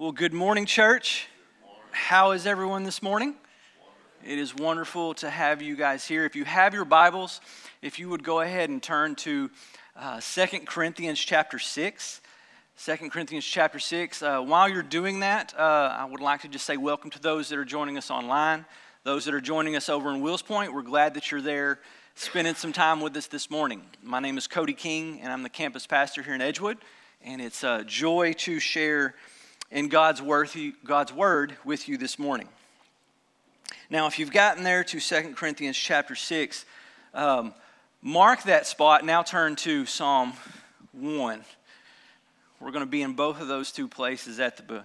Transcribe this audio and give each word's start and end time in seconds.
Well, 0.00 0.12
good 0.12 0.32
morning, 0.32 0.64
church. 0.64 1.26
How 1.90 2.30
is 2.30 2.46
everyone 2.46 2.84
this 2.84 3.02
morning? 3.02 3.34
It 4.24 4.38
is 4.38 4.54
wonderful 4.54 5.12
to 5.14 5.28
have 5.28 5.60
you 5.60 5.74
guys 5.74 6.06
here. 6.06 6.24
If 6.24 6.36
you 6.36 6.44
have 6.44 6.72
your 6.72 6.84
Bibles, 6.84 7.40
if 7.82 7.98
you 7.98 8.08
would 8.08 8.22
go 8.22 8.38
ahead 8.38 8.70
and 8.70 8.80
turn 8.80 9.16
to 9.16 9.50
uh, 9.96 10.20
2 10.20 10.60
Corinthians 10.66 11.18
chapter 11.18 11.58
6. 11.58 12.20
2 12.80 12.96
Corinthians 13.10 13.44
chapter 13.44 13.80
6. 13.80 14.22
Uh, 14.22 14.40
while 14.40 14.68
you're 14.68 14.84
doing 14.84 15.18
that, 15.18 15.52
uh, 15.58 15.92
I 15.98 16.04
would 16.04 16.20
like 16.20 16.42
to 16.42 16.48
just 16.48 16.64
say 16.64 16.76
welcome 16.76 17.10
to 17.10 17.20
those 17.20 17.48
that 17.48 17.58
are 17.58 17.64
joining 17.64 17.98
us 17.98 18.08
online, 18.08 18.66
those 19.02 19.24
that 19.24 19.34
are 19.34 19.40
joining 19.40 19.74
us 19.74 19.88
over 19.88 20.14
in 20.14 20.20
Wills 20.20 20.42
Point. 20.42 20.72
We're 20.72 20.82
glad 20.82 21.14
that 21.14 21.32
you're 21.32 21.42
there 21.42 21.80
spending 22.14 22.54
some 22.54 22.72
time 22.72 23.00
with 23.00 23.16
us 23.16 23.26
this 23.26 23.50
morning. 23.50 23.82
My 24.00 24.20
name 24.20 24.38
is 24.38 24.46
Cody 24.46 24.74
King, 24.74 25.20
and 25.22 25.32
I'm 25.32 25.42
the 25.42 25.48
campus 25.48 25.88
pastor 25.88 26.22
here 26.22 26.36
in 26.36 26.40
Edgewood, 26.40 26.78
and 27.20 27.42
it's 27.42 27.64
a 27.64 27.82
joy 27.84 28.32
to 28.34 28.60
share 28.60 29.16
in 29.70 29.88
God's 29.88 30.22
word, 30.22 30.50
God's 30.84 31.12
word 31.12 31.56
with 31.64 31.88
you 31.88 31.96
this 31.96 32.18
morning. 32.18 32.48
Now, 33.90 34.06
if 34.06 34.18
you've 34.18 34.32
gotten 34.32 34.64
there 34.64 34.84
to 34.84 35.00
2 35.00 35.34
Corinthians 35.34 35.76
chapter 35.76 36.14
6, 36.14 36.64
um, 37.14 37.54
mark 38.02 38.42
that 38.44 38.66
spot. 38.66 39.04
Now 39.04 39.22
turn 39.22 39.56
to 39.56 39.86
Psalm 39.86 40.34
1. 40.92 41.44
We're 42.60 42.70
going 42.70 42.84
to 42.84 42.90
be 42.90 43.02
in 43.02 43.12
both 43.14 43.40
of 43.40 43.48
those 43.48 43.70
two 43.70 43.88
places 43.88 44.40
at 44.40 44.56
the 44.56 44.62
be- 44.62 44.80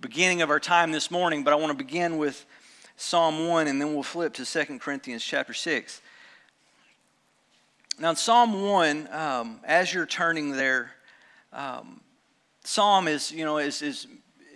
beginning 0.00 0.42
of 0.42 0.50
our 0.50 0.60
time 0.60 0.92
this 0.92 1.10
morning, 1.10 1.44
but 1.44 1.52
I 1.52 1.56
want 1.56 1.76
to 1.76 1.84
begin 1.84 2.16
with 2.16 2.46
Psalm 2.96 3.48
1 3.48 3.68
and 3.68 3.80
then 3.80 3.94
we'll 3.94 4.02
flip 4.02 4.34
to 4.34 4.44
2 4.44 4.78
Corinthians 4.78 5.24
chapter 5.24 5.54
6. 5.54 6.00
Now, 8.00 8.10
in 8.10 8.16
Psalm 8.16 8.62
1, 8.62 9.08
um, 9.12 9.60
as 9.64 9.92
you're 9.92 10.06
turning 10.06 10.52
there, 10.52 10.92
um, 11.52 12.00
Psalm 12.64 13.08
is, 13.08 13.32
you 13.32 13.44
know, 13.44 13.58
is, 13.58 13.82
is 13.82 14.06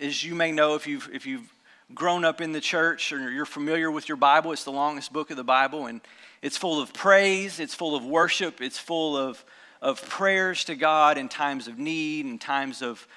as 0.03 0.21
you 0.21 0.35
may 0.35 0.51
know, 0.51 0.75
if 0.75 0.85
you've, 0.85 1.09
if 1.13 1.25
you've 1.25 1.49
grown 1.93 2.25
up 2.25 2.41
in 2.41 2.51
the 2.51 2.59
church 2.59 3.13
or 3.13 3.31
you're 3.31 3.45
familiar 3.45 3.89
with 3.89 4.09
your 4.09 4.17
Bible, 4.17 4.51
it's 4.51 4.65
the 4.65 4.71
longest 4.71 5.13
book 5.13 5.31
of 5.31 5.37
the 5.37 5.45
Bible, 5.45 5.85
and 5.85 6.01
it's 6.41 6.57
full 6.57 6.81
of 6.81 6.93
praise, 6.93 7.61
it's 7.61 7.73
full 7.73 7.95
of 7.95 8.05
worship, 8.05 8.61
it's 8.61 8.77
full 8.77 9.15
of, 9.15 9.43
of 9.81 10.05
prayers 10.09 10.65
to 10.65 10.75
God 10.75 11.17
in 11.17 11.29
times 11.29 11.69
of 11.69 11.79
need 11.79 12.25
and 12.25 12.39
times 12.39 12.81
of 12.81 13.07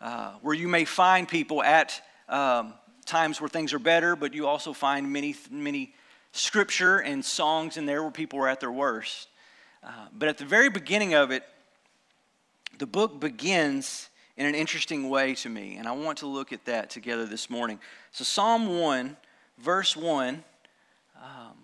uh, 0.00 0.32
where 0.42 0.54
you 0.54 0.66
may 0.66 0.84
find 0.84 1.28
people 1.28 1.62
at 1.62 2.02
um, 2.28 2.74
times 3.06 3.40
where 3.40 3.48
things 3.48 3.72
are 3.72 3.78
better, 3.78 4.16
but 4.16 4.34
you 4.34 4.48
also 4.48 4.72
find 4.72 5.12
many, 5.12 5.36
many 5.48 5.94
scripture 6.32 6.98
and 6.98 7.24
songs 7.24 7.76
in 7.76 7.86
there 7.86 8.02
where 8.02 8.10
people 8.10 8.40
are 8.40 8.48
at 8.48 8.58
their 8.58 8.72
worst. 8.72 9.28
Uh, 9.84 9.90
but 10.12 10.28
at 10.28 10.38
the 10.38 10.44
very 10.44 10.70
beginning 10.70 11.14
of 11.14 11.30
it, 11.30 11.44
the 12.78 12.86
book 12.86 13.20
begins 13.20 14.08
in 14.36 14.46
an 14.46 14.54
interesting 14.54 15.08
way 15.10 15.34
to 15.34 15.48
me, 15.48 15.76
and 15.76 15.86
I 15.86 15.92
want 15.92 16.18
to 16.18 16.26
look 16.26 16.52
at 16.52 16.64
that 16.64 16.90
together 16.90 17.26
this 17.26 17.50
morning. 17.50 17.78
So, 18.12 18.24
Psalm 18.24 18.78
1, 18.78 19.16
verse 19.58 19.96
1, 19.96 20.42
um, 21.22 21.54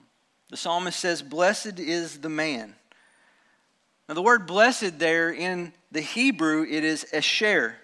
the 0.50 0.56
psalmist 0.56 0.98
says, 0.98 1.22
Blessed 1.22 1.78
is 1.78 2.19
the 2.19 2.28
man. 2.28 2.74
Now, 4.08 4.14
the 4.14 4.22
word 4.22 4.46
blessed 4.46 4.98
there 4.98 5.30
in 5.30 5.72
the 5.92 6.00
Hebrew, 6.00 6.64
it 6.69 6.84
is 6.84 7.06
esher, 7.12 7.77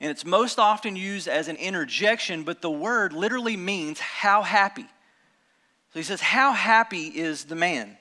and 0.00 0.10
it's 0.10 0.24
most 0.24 0.58
often 0.58 0.96
used 0.96 1.28
as 1.28 1.48
an 1.48 1.56
interjection, 1.56 2.44
but 2.44 2.60
the 2.60 2.70
word 2.70 3.12
literally 3.12 3.56
means 3.56 4.00
how 4.00 4.42
happy. 4.42 4.86
So 5.92 6.00
he 6.00 6.02
says, 6.02 6.20
How 6.20 6.52
happy 6.52 7.06
is 7.06 7.44
the 7.44 7.54
man? 7.54 7.96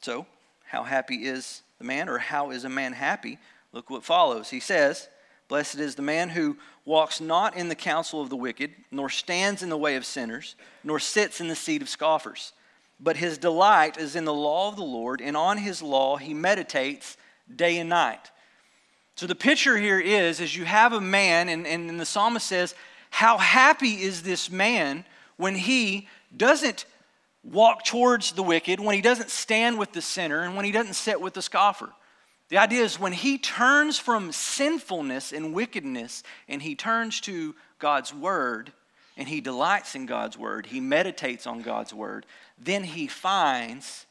So, 0.00 0.26
how 0.64 0.82
happy 0.82 1.24
is 1.24 1.62
the 1.78 1.84
man, 1.84 2.08
or 2.08 2.18
how 2.18 2.50
is 2.50 2.64
a 2.64 2.68
man 2.68 2.92
happy? 2.92 3.38
Look 3.76 3.90
what 3.90 4.04
follows. 4.04 4.48
He 4.48 4.58
says, 4.58 5.06
Blessed 5.48 5.80
is 5.80 5.96
the 5.96 6.02
man 6.02 6.30
who 6.30 6.56
walks 6.86 7.20
not 7.20 7.54
in 7.58 7.68
the 7.68 7.74
counsel 7.74 8.22
of 8.22 8.30
the 8.30 8.36
wicked, 8.36 8.70
nor 8.90 9.10
stands 9.10 9.62
in 9.62 9.68
the 9.68 9.76
way 9.76 9.96
of 9.96 10.06
sinners, 10.06 10.56
nor 10.82 10.98
sits 10.98 11.42
in 11.42 11.48
the 11.48 11.54
seat 11.54 11.82
of 11.82 11.90
scoffers. 11.90 12.54
But 12.98 13.18
his 13.18 13.36
delight 13.36 13.98
is 13.98 14.16
in 14.16 14.24
the 14.24 14.32
law 14.32 14.70
of 14.70 14.76
the 14.76 14.82
Lord, 14.82 15.20
and 15.20 15.36
on 15.36 15.58
his 15.58 15.82
law 15.82 16.16
he 16.16 16.32
meditates 16.32 17.18
day 17.54 17.76
and 17.76 17.90
night. 17.90 18.30
So 19.14 19.26
the 19.26 19.34
picture 19.34 19.76
here 19.76 20.00
is 20.00 20.40
as 20.40 20.56
you 20.56 20.64
have 20.64 20.94
a 20.94 21.00
man, 21.00 21.50
and, 21.50 21.66
and 21.66 22.00
the 22.00 22.06
psalmist 22.06 22.46
says, 22.46 22.74
How 23.10 23.36
happy 23.36 24.00
is 24.00 24.22
this 24.22 24.50
man 24.50 25.04
when 25.36 25.54
he 25.54 26.08
doesn't 26.34 26.86
walk 27.44 27.84
towards 27.84 28.32
the 28.32 28.42
wicked, 28.42 28.80
when 28.80 28.94
he 28.94 29.02
doesn't 29.02 29.28
stand 29.28 29.78
with 29.78 29.92
the 29.92 30.00
sinner, 30.00 30.40
and 30.40 30.56
when 30.56 30.64
he 30.64 30.72
doesn't 30.72 30.94
sit 30.94 31.20
with 31.20 31.34
the 31.34 31.42
scoffer. 31.42 31.90
The 32.48 32.58
idea 32.58 32.82
is 32.82 33.00
when 33.00 33.12
he 33.12 33.38
turns 33.38 33.98
from 33.98 34.30
sinfulness 34.30 35.32
and 35.32 35.52
wickedness 35.52 36.22
and 36.48 36.62
he 36.62 36.74
turns 36.74 37.20
to 37.22 37.54
God's 37.78 38.14
word 38.14 38.72
and 39.16 39.28
he 39.28 39.40
delights 39.40 39.94
in 39.94 40.06
God's 40.06 40.38
word, 40.38 40.66
he 40.66 40.78
meditates 40.78 41.46
on 41.46 41.62
God's 41.62 41.92
word, 41.92 42.26
then 42.58 42.84
he 42.84 43.06
finds 43.06 44.06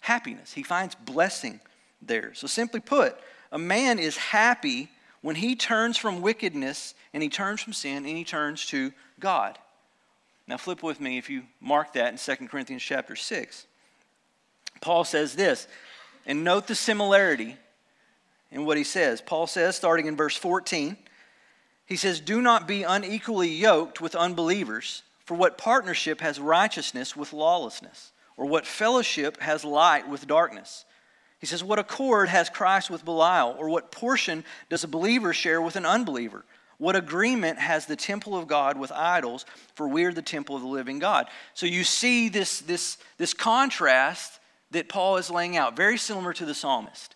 happiness. 0.00 0.52
He 0.52 0.62
finds 0.62 0.94
blessing 0.94 1.60
there. 2.00 2.32
So, 2.34 2.46
simply 2.46 2.80
put, 2.80 3.18
a 3.52 3.58
man 3.58 3.98
is 3.98 4.16
happy 4.16 4.90
when 5.22 5.36
he 5.36 5.56
turns 5.56 5.96
from 5.96 6.22
wickedness 6.22 6.94
and 7.12 7.22
he 7.22 7.28
turns 7.28 7.60
from 7.60 7.72
sin 7.72 7.98
and 8.06 8.16
he 8.16 8.24
turns 8.24 8.66
to 8.66 8.92
God. 9.18 9.58
Now, 10.46 10.56
flip 10.56 10.82
with 10.82 11.00
me 11.00 11.18
if 11.18 11.30
you 11.30 11.44
mark 11.60 11.94
that 11.94 12.12
in 12.12 12.36
2 12.36 12.48
Corinthians 12.48 12.82
chapter 12.82 13.16
6. 13.16 13.66
Paul 14.80 15.04
says 15.04 15.34
this, 15.34 15.66
and 16.26 16.44
note 16.44 16.66
the 16.66 16.74
similarity 16.74 17.56
in 18.54 18.64
what 18.64 18.78
he 18.78 18.84
says. 18.84 19.20
Paul 19.20 19.46
says, 19.46 19.76
starting 19.76 20.06
in 20.06 20.16
verse 20.16 20.36
14, 20.36 20.96
he 21.86 21.96
says, 21.96 22.20
Do 22.20 22.40
not 22.40 22.66
be 22.68 22.84
unequally 22.84 23.48
yoked 23.48 24.00
with 24.00 24.14
unbelievers, 24.14 25.02
for 25.24 25.34
what 25.34 25.58
partnership 25.58 26.20
has 26.20 26.40
righteousness 26.40 27.16
with 27.16 27.32
lawlessness? 27.32 28.12
Or 28.36 28.46
what 28.46 28.66
fellowship 28.66 29.40
has 29.40 29.64
light 29.64 30.08
with 30.08 30.26
darkness? 30.26 30.84
He 31.40 31.46
says, 31.46 31.64
What 31.64 31.80
accord 31.80 32.28
has 32.28 32.48
Christ 32.48 32.90
with 32.90 33.04
Belial? 33.04 33.56
Or 33.58 33.68
what 33.68 33.90
portion 33.90 34.44
does 34.70 34.84
a 34.84 34.88
believer 34.88 35.32
share 35.32 35.60
with 35.60 35.76
an 35.76 35.84
unbeliever? 35.84 36.44
What 36.78 36.96
agreement 36.96 37.58
has 37.58 37.86
the 37.86 37.96
temple 37.96 38.36
of 38.36 38.46
God 38.46 38.78
with 38.78 38.92
idols? 38.92 39.46
For 39.74 39.88
we 39.88 40.04
are 40.04 40.12
the 40.12 40.22
temple 40.22 40.54
of 40.54 40.62
the 40.62 40.68
living 40.68 41.00
God. 41.00 41.26
So 41.54 41.66
you 41.66 41.84
see 41.84 42.28
this, 42.28 42.60
this, 42.60 42.98
this 43.18 43.34
contrast 43.34 44.38
that 44.70 44.88
Paul 44.88 45.16
is 45.16 45.30
laying 45.30 45.56
out, 45.56 45.76
very 45.76 45.98
similar 45.98 46.32
to 46.32 46.44
the 46.44 46.54
psalmist. 46.54 47.14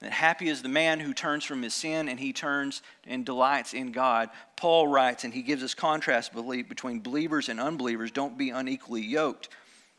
That 0.00 0.12
happy 0.12 0.48
is 0.48 0.60
the 0.60 0.68
man 0.68 1.00
who 1.00 1.14
turns 1.14 1.44
from 1.44 1.62
his 1.62 1.72
sin 1.72 2.08
and 2.08 2.20
he 2.20 2.32
turns 2.32 2.82
and 3.06 3.24
delights 3.24 3.72
in 3.72 3.92
God. 3.92 4.28
Paul 4.56 4.88
writes, 4.88 5.24
and 5.24 5.32
he 5.32 5.42
gives 5.42 5.62
us 5.62 5.72
contrast 5.74 6.32
between 6.34 7.00
believers 7.00 7.48
and 7.48 7.58
unbelievers. 7.58 8.10
Don't 8.10 8.36
be 8.36 8.50
unequally 8.50 9.02
yoked. 9.02 9.48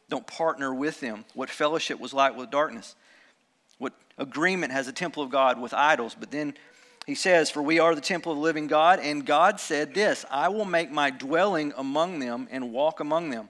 Don't 0.09 0.28
partner 0.28 0.74
with 0.74 1.00
them. 1.00 1.25
What 1.34 1.50
fellowship 1.50 2.00
was 2.00 2.13
like 2.13 2.38
with 2.38 2.52
darkness? 2.52 2.96
What 3.80 3.94
agreement 4.18 4.72
has 4.72 4.85
the 4.85 4.91
temple 4.91 5.24
of 5.24 5.31
God 5.31 5.59
with 5.59 5.74
idols? 5.74 6.16
But 6.18 6.31
then 6.31 6.53
he 7.08 7.16
says, 7.16 7.50
For 7.50 7.64
we 7.64 7.79
are 7.79 7.96
the 7.96 8.02
temple 8.02 8.31
of 8.34 8.38
the 8.38 8.44
living 8.44 8.68
God, 8.68 9.00
and 9.00 9.25
God 9.25 9.59
said 9.59 9.94
this 9.94 10.25
I 10.29 10.50
will 10.50 10.66
make 10.66 10.91
my 10.91 11.09
dwelling 11.09 11.74
among 11.75 12.19
them 12.19 12.47
and 12.52 12.72
walk 12.72 13.00
among 13.00 13.31
them. 13.31 13.50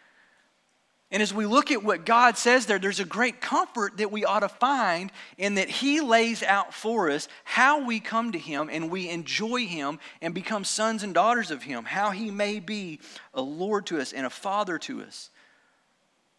And 1.11 1.21
as 1.21 1.33
we 1.33 1.45
look 1.45 1.71
at 1.71 1.83
what 1.83 2.05
God 2.05 2.37
says 2.37 2.65
there, 2.65 2.79
there's 2.79 3.01
a 3.01 3.05
great 3.05 3.41
comfort 3.41 3.97
that 3.97 4.13
we 4.13 4.23
ought 4.23 4.39
to 4.39 4.49
find 4.49 5.11
in 5.37 5.55
that 5.55 5.69
He 5.69 5.99
lays 5.99 6.41
out 6.41 6.73
for 6.73 7.09
us 7.09 7.27
how 7.43 7.83
we 7.83 7.99
come 7.99 8.31
to 8.31 8.39
Him 8.39 8.69
and 8.71 8.89
we 8.89 9.09
enjoy 9.09 9.65
Him 9.65 9.99
and 10.21 10.33
become 10.33 10.63
sons 10.63 11.03
and 11.03 11.13
daughters 11.13 11.51
of 11.51 11.63
Him, 11.63 11.83
how 11.83 12.11
He 12.11 12.31
may 12.31 12.61
be 12.61 13.01
a 13.33 13.41
Lord 13.41 13.85
to 13.87 13.99
us 13.99 14.13
and 14.13 14.25
a 14.25 14.29
Father 14.29 14.77
to 14.79 15.01
us. 15.01 15.29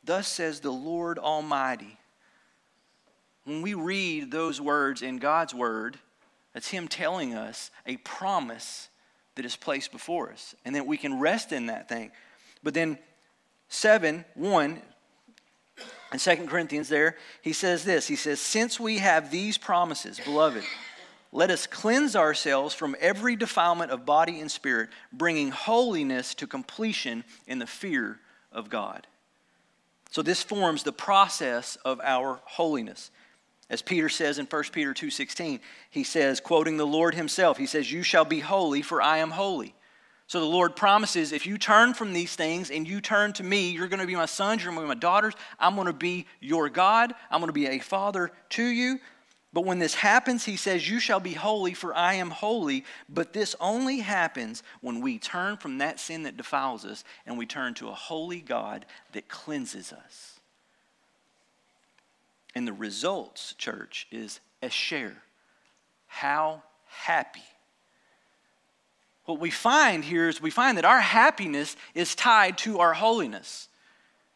Thus 0.04 0.26
says 0.26 0.60
the 0.60 0.72
Lord 0.72 1.18
Almighty. 1.18 1.98
When 3.44 3.60
we 3.60 3.74
read 3.74 4.30
those 4.30 4.58
words 4.58 5.02
in 5.02 5.18
God's 5.18 5.54
Word, 5.54 5.98
that's 6.54 6.68
Him 6.68 6.88
telling 6.88 7.34
us 7.34 7.70
a 7.86 7.98
promise 7.98 8.88
that 9.34 9.44
is 9.44 9.56
placed 9.56 9.92
before 9.92 10.32
us 10.32 10.54
and 10.64 10.74
that 10.76 10.86
we 10.86 10.96
can 10.96 11.20
rest 11.20 11.52
in 11.52 11.66
that 11.66 11.90
thing. 11.90 12.10
But 12.62 12.72
then, 12.72 12.98
7 13.72 14.26
1 14.34 14.82
in 16.12 16.18
2 16.18 16.36
Corinthians, 16.46 16.90
there, 16.90 17.16
he 17.40 17.54
says 17.54 17.84
this 17.84 18.06
He 18.06 18.16
says, 18.16 18.38
Since 18.38 18.78
we 18.78 18.98
have 18.98 19.30
these 19.30 19.56
promises, 19.56 20.20
beloved, 20.20 20.62
let 21.32 21.50
us 21.50 21.66
cleanse 21.66 22.14
ourselves 22.14 22.74
from 22.74 22.94
every 23.00 23.34
defilement 23.34 23.90
of 23.90 24.04
body 24.04 24.40
and 24.40 24.50
spirit, 24.50 24.90
bringing 25.10 25.50
holiness 25.50 26.34
to 26.34 26.46
completion 26.46 27.24
in 27.46 27.58
the 27.58 27.66
fear 27.66 28.20
of 28.52 28.68
God. 28.68 29.06
So, 30.10 30.20
this 30.20 30.42
forms 30.42 30.82
the 30.82 30.92
process 30.92 31.76
of 31.76 31.98
our 32.04 32.40
holiness. 32.44 33.10
As 33.70 33.80
Peter 33.80 34.10
says 34.10 34.38
in 34.38 34.44
1 34.44 34.64
Peter 34.72 34.92
2:16, 34.92 35.60
he 35.88 36.04
says 36.04 36.40
quoting 36.40 36.76
the 36.76 36.86
Lord 36.86 37.14
himself, 37.14 37.56
he 37.56 37.64
says, 37.64 37.90
"You 37.90 38.02
shall 38.02 38.26
be 38.26 38.40
holy 38.40 38.82
for 38.82 39.00
I 39.00 39.16
am 39.16 39.30
holy." 39.30 39.74
So 40.32 40.40
the 40.40 40.46
Lord 40.46 40.74
promises 40.74 41.30
if 41.30 41.46
you 41.46 41.58
turn 41.58 41.92
from 41.92 42.14
these 42.14 42.34
things 42.34 42.70
and 42.70 42.88
you 42.88 43.02
turn 43.02 43.34
to 43.34 43.42
me, 43.42 43.68
you're 43.68 43.86
going 43.86 44.00
to 44.00 44.06
be 44.06 44.16
my 44.16 44.24
sons, 44.24 44.64
you're 44.64 44.72
going 44.72 44.80
to 44.80 44.88
be 44.90 44.96
my 44.96 44.98
daughters. 44.98 45.34
I'm 45.58 45.74
going 45.74 45.88
to 45.88 45.92
be 45.92 46.24
your 46.40 46.70
God. 46.70 47.12
I'm 47.30 47.40
going 47.40 47.50
to 47.50 47.52
be 47.52 47.66
a 47.66 47.78
father 47.80 48.30
to 48.48 48.64
you. 48.64 48.98
But 49.52 49.66
when 49.66 49.78
this 49.78 49.92
happens, 49.92 50.46
he 50.46 50.56
says, 50.56 50.88
You 50.88 51.00
shall 51.00 51.20
be 51.20 51.34
holy, 51.34 51.74
for 51.74 51.94
I 51.94 52.14
am 52.14 52.30
holy. 52.30 52.86
But 53.10 53.34
this 53.34 53.54
only 53.60 53.98
happens 53.98 54.62
when 54.80 55.02
we 55.02 55.18
turn 55.18 55.58
from 55.58 55.76
that 55.76 56.00
sin 56.00 56.22
that 56.22 56.38
defiles 56.38 56.86
us 56.86 57.04
and 57.26 57.36
we 57.36 57.44
turn 57.44 57.74
to 57.74 57.90
a 57.90 57.94
holy 57.94 58.40
God 58.40 58.86
that 59.12 59.28
cleanses 59.28 59.92
us. 59.92 60.40
And 62.54 62.66
the 62.66 62.72
results, 62.72 63.52
church, 63.58 64.06
is 64.10 64.40
esher. 64.62 65.18
How 66.06 66.62
happy. 66.86 67.42
What 69.24 69.40
we 69.40 69.50
find 69.50 70.04
here 70.04 70.28
is 70.28 70.40
we 70.40 70.50
find 70.50 70.78
that 70.78 70.84
our 70.84 71.00
happiness 71.00 71.76
is 71.94 72.14
tied 72.14 72.58
to 72.58 72.80
our 72.80 72.92
holiness. 72.92 73.68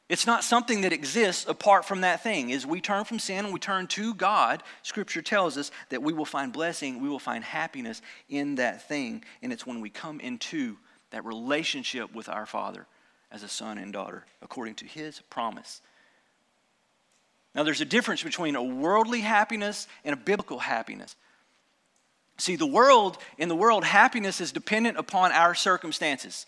It's 0.09 0.27
not 0.27 0.45
something 0.45 0.83
that 0.83 0.93
exists 0.93 1.47
apart 1.49 1.85
from 1.85 2.03
that 2.03 2.23
thing. 2.23 2.53
As 2.53 2.65
we 2.65 2.81
turn 2.81 3.05
from 3.05 3.19
sin 3.19 3.45
and 3.45 3.53
we 3.53 3.59
turn 3.59 3.89
to 3.89 4.15
God, 4.15 4.63
Scripture 4.83 5.23
tells 5.23 5.59
us 5.59 5.73
that 5.89 6.03
we 6.03 6.13
will 6.13 6.25
find 6.25 6.53
blessing, 6.53 7.01
we 7.01 7.09
will 7.09 7.19
find 7.19 7.43
happiness 7.43 8.01
in 8.29 8.55
that 8.57 8.87
thing. 8.87 9.25
And 9.43 9.53
it's 9.53 9.67
when 9.67 9.81
we 9.81 9.91
come 9.91 10.21
into 10.21 10.77
that 11.11 11.25
relationship 11.25 12.15
with 12.15 12.29
our 12.29 12.47
Father 12.47 12.87
as 13.33 13.43
a 13.43 13.49
son 13.49 13.79
and 13.79 13.93
daughter, 13.93 14.25
according 14.43 14.77
to 14.77 14.87
His 14.87 15.21
promise. 15.29 15.83
Now, 17.53 17.65
there's 17.65 17.81
a 17.81 17.87
difference 17.87 18.23
between 18.23 18.55
a 18.55 18.63
worldly 18.63 19.23
happiness 19.23 19.89
and 20.05 20.13
a 20.13 20.17
biblical 20.17 20.61
happiness. 20.61 21.17
See, 22.39 22.57
the 22.57 22.67
world, 22.67 23.19
in 23.39 23.49
the 23.49 23.57
world, 23.57 23.85
happiness 23.85 24.41
is 24.41 24.53
dependent 24.53 24.99
upon 24.99 25.33
our 25.33 25.55
circumstances 25.55 26.47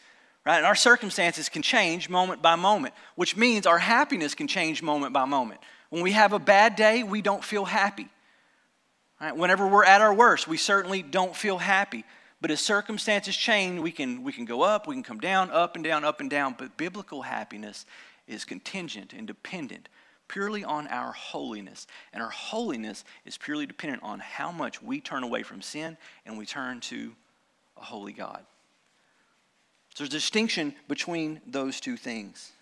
right? 0.48 0.56
And 0.56 0.66
our 0.66 0.74
circumstances 0.74 1.50
can 1.50 1.60
change 1.60 2.08
moment 2.08 2.40
by 2.40 2.56
moment, 2.56 2.94
which 3.16 3.36
means 3.36 3.66
our 3.66 3.78
happiness 3.78 4.34
can 4.34 4.48
change 4.48 4.82
moment 4.82 5.12
by 5.12 5.26
moment. 5.26 5.60
When 5.90 6.02
we 6.02 6.12
have 6.12 6.32
a 6.32 6.38
bad 6.38 6.74
day, 6.74 7.02
we 7.02 7.20
don't 7.20 7.44
feel 7.44 7.66
happy. 7.66 8.08
Right? 9.20 9.36
Whenever 9.36 9.66
we're 9.66 9.84
at 9.84 10.00
our 10.00 10.14
worst, 10.14 10.48
we 10.48 10.56
certainly 10.56 11.02
don't 11.02 11.36
feel 11.36 11.58
happy. 11.58 12.04
But 12.40 12.50
as 12.50 12.60
circumstances 12.60 13.36
change, 13.36 13.80
we 13.80 13.92
can, 13.92 14.22
we 14.22 14.32
can 14.32 14.46
go 14.46 14.62
up, 14.62 14.86
we 14.86 14.94
can 14.94 15.02
come 15.02 15.20
down, 15.20 15.50
up 15.50 15.74
and 15.74 15.84
down, 15.84 16.02
up 16.02 16.20
and 16.20 16.30
down. 16.30 16.54
But 16.56 16.78
biblical 16.78 17.22
happiness 17.22 17.84
is 18.26 18.46
contingent 18.46 19.12
and 19.12 19.26
dependent 19.26 19.90
purely 20.28 20.64
on 20.64 20.86
our 20.88 21.12
holiness. 21.12 21.86
And 22.12 22.22
our 22.22 22.30
holiness 22.30 23.04
is 23.24 23.36
purely 23.36 23.66
dependent 23.66 24.02
on 24.02 24.20
how 24.20 24.52
much 24.52 24.82
we 24.82 25.00
turn 25.00 25.24
away 25.24 25.42
from 25.42 25.62
sin 25.62 25.96
and 26.24 26.38
we 26.38 26.46
turn 26.46 26.80
to 26.80 27.12
a 27.76 27.84
holy 27.84 28.12
God. 28.12 28.44
So 29.94 30.04
there's 30.04 30.10
a 30.10 30.18
distinction 30.18 30.74
between 30.86 31.40
those 31.46 31.80
two 31.80 31.96
things. 31.96 32.52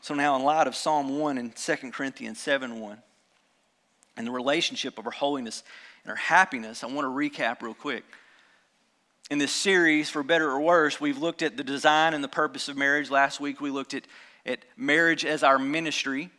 So 0.00 0.14
now, 0.14 0.36
in 0.36 0.42
light 0.42 0.66
of 0.66 0.76
Psalm 0.76 1.18
1 1.18 1.38
and 1.38 1.54
2 1.54 1.76
Corinthians 1.92 2.38
7 2.38 2.80
1, 2.80 2.98
and 4.16 4.26
the 4.26 4.30
relationship 4.30 4.98
of 4.98 5.06
our 5.06 5.12
holiness 5.12 5.62
and 6.04 6.10
our 6.10 6.16
happiness, 6.16 6.84
I 6.84 6.88
want 6.88 7.06
to 7.06 7.08
recap 7.08 7.62
real 7.62 7.74
quick. 7.74 8.04
In 9.30 9.38
this 9.38 9.52
series, 9.52 10.10
for 10.10 10.22
better 10.22 10.50
or 10.50 10.60
worse, 10.60 11.00
we've 11.00 11.18
looked 11.18 11.42
at 11.42 11.56
the 11.56 11.64
design 11.64 12.14
and 12.14 12.24
the 12.24 12.28
purpose 12.28 12.68
of 12.68 12.76
marriage. 12.76 13.10
Last 13.10 13.40
week, 13.40 13.60
we 13.60 13.70
looked 13.70 13.94
at, 13.94 14.04
at 14.48 14.64
marriage 14.76 15.24
as 15.24 15.42
our 15.42 15.58
ministry. 15.58 16.30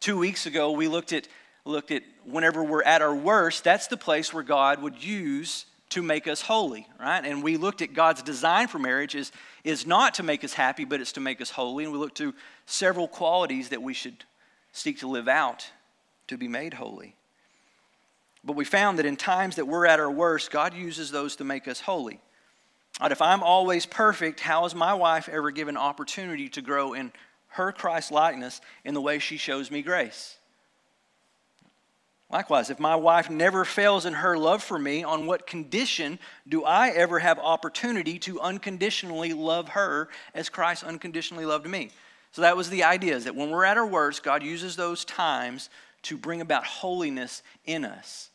Two 0.00 0.18
weeks 0.18 0.46
ago, 0.46 0.72
we 0.72 0.88
looked 0.88 1.12
at, 1.12 1.28
looked 1.64 1.90
at 1.90 2.02
whenever 2.24 2.64
we're 2.64 2.82
at 2.82 3.02
our 3.02 3.14
worst, 3.14 3.62
that's 3.62 3.86
the 3.86 3.96
place 3.96 4.32
where 4.32 4.42
God 4.42 4.82
would 4.82 5.02
use 5.02 5.66
to 5.90 6.02
make 6.02 6.26
us 6.26 6.40
holy, 6.40 6.88
right? 6.98 7.24
And 7.24 7.42
we 7.42 7.56
looked 7.56 7.82
at 7.82 7.94
God's 7.94 8.22
design 8.22 8.66
for 8.66 8.78
marriage 8.78 9.14
is, 9.14 9.30
is 9.62 9.86
not 9.86 10.14
to 10.14 10.22
make 10.22 10.42
us 10.42 10.52
happy, 10.52 10.84
but 10.84 11.00
it's 11.00 11.12
to 11.12 11.20
make 11.20 11.40
us 11.40 11.50
holy. 11.50 11.84
And 11.84 11.92
we 11.92 11.98
looked 11.98 12.16
to 12.16 12.34
several 12.66 13.06
qualities 13.06 13.68
that 13.68 13.82
we 13.82 13.94
should 13.94 14.24
seek 14.72 14.98
to 15.00 15.06
live 15.06 15.28
out 15.28 15.70
to 16.26 16.36
be 16.36 16.48
made 16.48 16.74
holy. 16.74 17.14
But 18.42 18.56
we 18.56 18.64
found 18.64 18.98
that 18.98 19.06
in 19.06 19.16
times 19.16 19.56
that 19.56 19.66
we're 19.66 19.86
at 19.86 20.00
our 20.00 20.10
worst, 20.10 20.50
God 20.50 20.74
uses 20.74 21.10
those 21.10 21.36
to 21.36 21.44
make 21.44 21.68
us 21.68 21.80
holy. 21.80 22.20
Right, 23.00 23.12
if 23.12 23.20
I'm 23.20 23.42
always 23.42 23.86
perfect, 23.86 24.40
how 24.40 24.64
is 24.66 24.74
my 24.74 24.94
wife 24.94 25.28
ever 25.28 25.50
given 25.50 25.76
opportunity 25.76 26.48
to 26.50 26.62
grow 26.62 26.92
in 26.92 27.12
her 27.48 27.72
Christ 27.72 28.12
likeness 28.12 28.60
in 28.84 28.94
the 28.94 29.00
way 29.00 29.18
she 29.18 29.36
shows 29.36 29.70
me 29.70 29.82
grace? 29.82 30.36
Likewise, 32.30 32.70
if 32.70 32.80
my 32.80 32.96
wife 32.96 33.30
never 33.30 33.64
fails 33.64 34.06
in 34.06 34.14
her 34.14 34.36
love 34.36 34.62
for 34.62 34.78
me, 34.78 35.04
on 35.04 35.26
what 35.26 35.46
condition 35.46 36.18
do 36.48 36.64
I 36.64 36.88
ever 36.90 37.18
have 37.18 37.38
opportunity 37.38 38.18
to 38.20 38.40
unconditionally 38.40 39.32
love 39.32 39.70
her 39.70 40.08
as 40.34 40.48
Christ 40.48 40.84
unconditionally 40.84 41.46
loved 41.46 41.66
me? 41.66 41.90
So 42.32 42.42
that 42.42 42.56
was 42.56 42.70
the 42.70 42.84
idea 42.84 43.14
is 43.14 43.24
that 43.24 43.36
when 43.36 43.50
we're 43.50 43.64
at 43.64 43.76
our 43.76 43.86
worst, 43.86 44.24
God 44.24 44.42
uses 44.42 44.74
those 44.74 45.04
times 45.04 45.68
to 46.02 46.16
bring 46.16 46.40
about 46.40 46.64
holiness 46.64 47.42
in 47.66 47.84
us. 47.84 48.30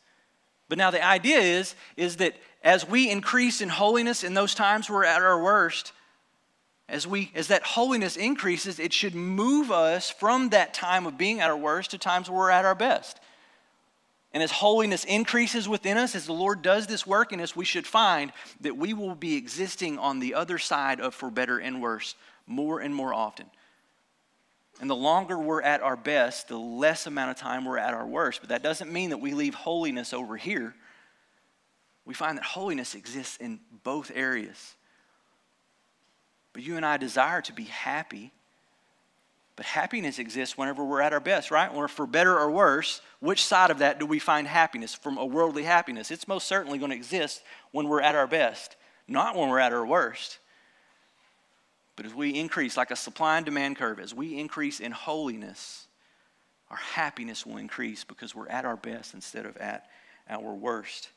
But 0.70 0.78
now 0.78 0.90
the 0.90 1.04
idea 1.04 1.38
is, 1.38 1.74
is 1.96 2.16
that 2.16 2.36
as 2.62 2.86
we 2.86 3.10
increase 3.10 3.60
in 3.60 3.68
holiness 3.68 4.22
in 4.22 4.34
those 4.34 4.54
times 4.54 4.90
we're 4.90 5.04
at 5.04 5.22
our 5.22 5.42
worst, 5.42 5.92
as, 6.88 7.06
we, 7.06 7.30
as 7.34 7.48
that 7.48 7.62
holiness 7.62 8.16
increases, 8.16 8.78
it 8.78 8.92
should 8.92 9.14
move 9.14 9.70
us 9.70 10.10
from 10.10 10.50
that 10.50 10.74
time 10.74 11.06
of 11.06 11.16
being 11.16 11.40
at 11.40 11.50
our 11.50 11.56
worst 11.56 11.92
to 11.92 11.98
times 11.98 12.28
where 12.28 12.38
we're 12.38 12.50
at 12.50 12.64
our 12.64 12.74
best. 12.74 13.20
And 14.32 14.42
as 14.42 14.50
holiness 14.50 15.04
increases 15.04 15.68
within 15.68 15.96
us, 15.96 16.14
as 16.14 16.26
the 16.26 16.32
Lord 16.32 16.62
does 16.62 16.86
this 16.86 17.06
work 17.06 17.32
in 17.32 17.40
us, 17.40 17.56
we 17.56 17.64
should 17.64 17.86
find 17.86 18.32
that 18.60 18.76
we 18.76 18.92
will 18.92 19.14
be 19.14 19.36
existing 19.36 19.98
on 19.98 20.20
the 20.20 20.34
other 20.34 20.58
side 20.58 21.00
of 21.00 21.14
for 21.14 21.30
better 21.30 21.58
and 21.58 21.82
worse 21.82 22.14
more 22.46 22.80
and 22.80 22.94
more 22.94 23.14
often. 23.14 23.46
And 24.80 24.88
the 24.88 24.96
longer 24.96 25.38
we're 25.38 25.62
at 25.62 25.82
our 25.82 25.96
best, 25.96 26.48
the 26.48 26.58
less 26.58 27.06
amount 27.06 27.32
of 27.32 27.36
time 27.36 27.64
we're 27.64 27.78
at 27.78 27.92
our 27.92 28.06
worst. 28.06 28.40
But 28.40 28.50
that 28.50 28.62
doesn't 28.62 28.92
mean 28.92 29.10
that 29.10 29.18
we 29.18 29.34
leave 29.34 29.54
holiness 29.54 30.12
over 30.12 30.36
here. 30.36 30.74
We 32.04 32.14
find 32.14 32.38
that 32.38 32.44
holiness 32.44 32.94
exists 32.94 33.36
in 33.36 33.60
both 33.84 34.10
areas. 34.14 34.74
But 36.52 36.62
you 36.62 36.76
and 36.76 36.84
I 36.84 36.96
desire 36.96 37.42
to 37.42 37.52
be 37.52 37.64
happy 37.64 38.32
but 39.60 39.66
happiness 39.66 40.18
exists 40.18 40.56
whenever 40.56 40.82
we're 40.82 41.02
at 41.02 41.12
our 41.12 41.20
best, 41.20 41.50
right? 41.50 41.70
Or 41.70 41.86
for 41.86 42.06
better 42.06 42.38
or 42.38 42.50
worse, 42.50 43.02
which 43.18 43.44
side 43.44 43.70
of 43.70 43.80
that 43.80 43.98
do 43.98 44.06
we 44.06 44.18
find 44.18 44.48
happiness 44.48 44.94
from 44.94 45.18
a 45.18 45.26
worldly 45.26 45.64
happiness? 45.64 46.10
It's 46.10 46.26
most 46.26 46.46
certainly 46.46 46.78
going 46.78 46.92
to 46.92 46.96
exist 46.96 47.42
when 47.70 47.86
we're 47.86 48.00
at 48.00 48.14
our 48.14 48.26
best, 48.26 48.76
not 49.06 49.36
when 49.36 49.50
we're 49.50 49.58
at 49.58 49.74
our 49.74 49.84
worst. 49.84 50.38
But 51.94 52.06
as 52.06 52.14
we 52.14 52.30
increase, 52.30 52.78
like 52.78 52.90
a 52.90 52.96
supply 52.96 53.36
and 53.36 53.44
demand 53.44 53.76
curve, 53.76 54.00
as 54.00 54.14
we 54.14 54.38
increase 54.38 54.80
in 54.80 54.92
holiness, 54.92 55.88
our 56.70 56.78
happiness 56.78 57.44
will 57.44 57.58
increase 57.58 58.02
because 58.02 58.34
we're 58.34 58.48
at 58.48 58.64
our 58.64 58.76
best 58.76 59.12
instead 59.12 59.44
of 59.44 59.58
at 59.58 59.90
our 60.30 60.54
worst. 60.54 61.10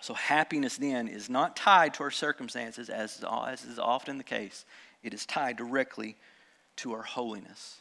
So, 0.00 0.14
happiness 0.14 0.76
then 0.76 1.08
is 1.08 1.30
not 1.30 1.56
tied 1.56 1.94
to 1.94 2.02
our 2.04 2.10
circumstances, 2.10 2.88
as, 2.90 3.24
as 3.24 3.64
is 3.64 3.78
often 3.78 4.18
the 4.18 4.24
case. 4.24 4.64
It 5.02 5.14
is 5.14 5.24
tied 5.24 5.56
directly 5.56 6.16
to 6.76 6.92
our 6.92 7.02
holiness. 7.02 7.78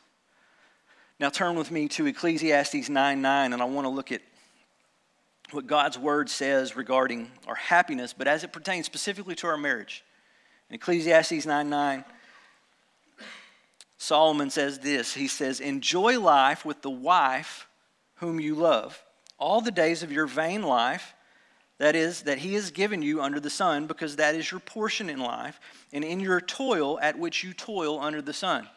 Now 1.20 1.30
turn 1.30 1.56
with 1.56 1.72
me 1.72 1.88
to 1.90 2.06
Ecclesiastes 2.08 2.90
9 2.90 3.22
9, 3.22 3.54
and 3.54 3.62
I 3.62 3.66
want 3.66 3.86
to 3.86 3.90
look 3.90 4.12
at 4.12 4.22
what 5.52 5.68
God's 5.68 5.98
word 5.98 6.30
says 6.30 6.76
regarding 6.76 7.32
our 7.48 7.56
happiness, 7.56 8.14
but 8.14 8.28
as 8.28 8.44
it 8.44 8.52
pertains 8.52 8.86
specifically 8.86 9.36
to 9.36 9.48
our 9.48 9.58
marriage. 9.58 10.04
In 10.70 10.76
Ecclesiastes 10.76 11.46
9 11.46 11.70
9, 11.70 12.06
Solomon 13.98 14.50
says 14.50 14.80
this 14.80 15.14
He 15.14 15.28
says, 15.28 15.60
Enjoy 15.60 16.20
life 16.20 16.66
with 16.66 16.82
the 16.82 16.90
wife 16.90 17.68
whom 18.16 18.40
you 18.40 18.56
love, 18.56 19.02
all 19.38 19.62
the 19.62 19.72
days 19.72 20.04
of 20.04 20.12
your 20.12 20.28
vain 20.28 20.64
life, 20.64 21.15
that 21.78 21.96
is, 21.96 22.22
that 22.22 22.38
he 22.38 22.54
has 22.54 22.72
given 22.72 23.02
you 23.02 23.22
under 23.22 23.40
the 23.40 23.50
sun, 23.50 23.86
because 23.88 24.16
that 24.16 24.36
is 24.36 24.50
your 24.50 24.62
portion 24.62 25.10
in 25.10 25.20
life, 25.20 25.60
and 25.92 26.04
in 26.04 26.20
your 26.20 26.40
toil 26.40 27.00
at 27.02 27.20
which 27.20 27.44
you 27.44 27.54
toil 27.54 28.00
under 28.00 28.22
the 28.22 28.34
sun. 28.34 28.68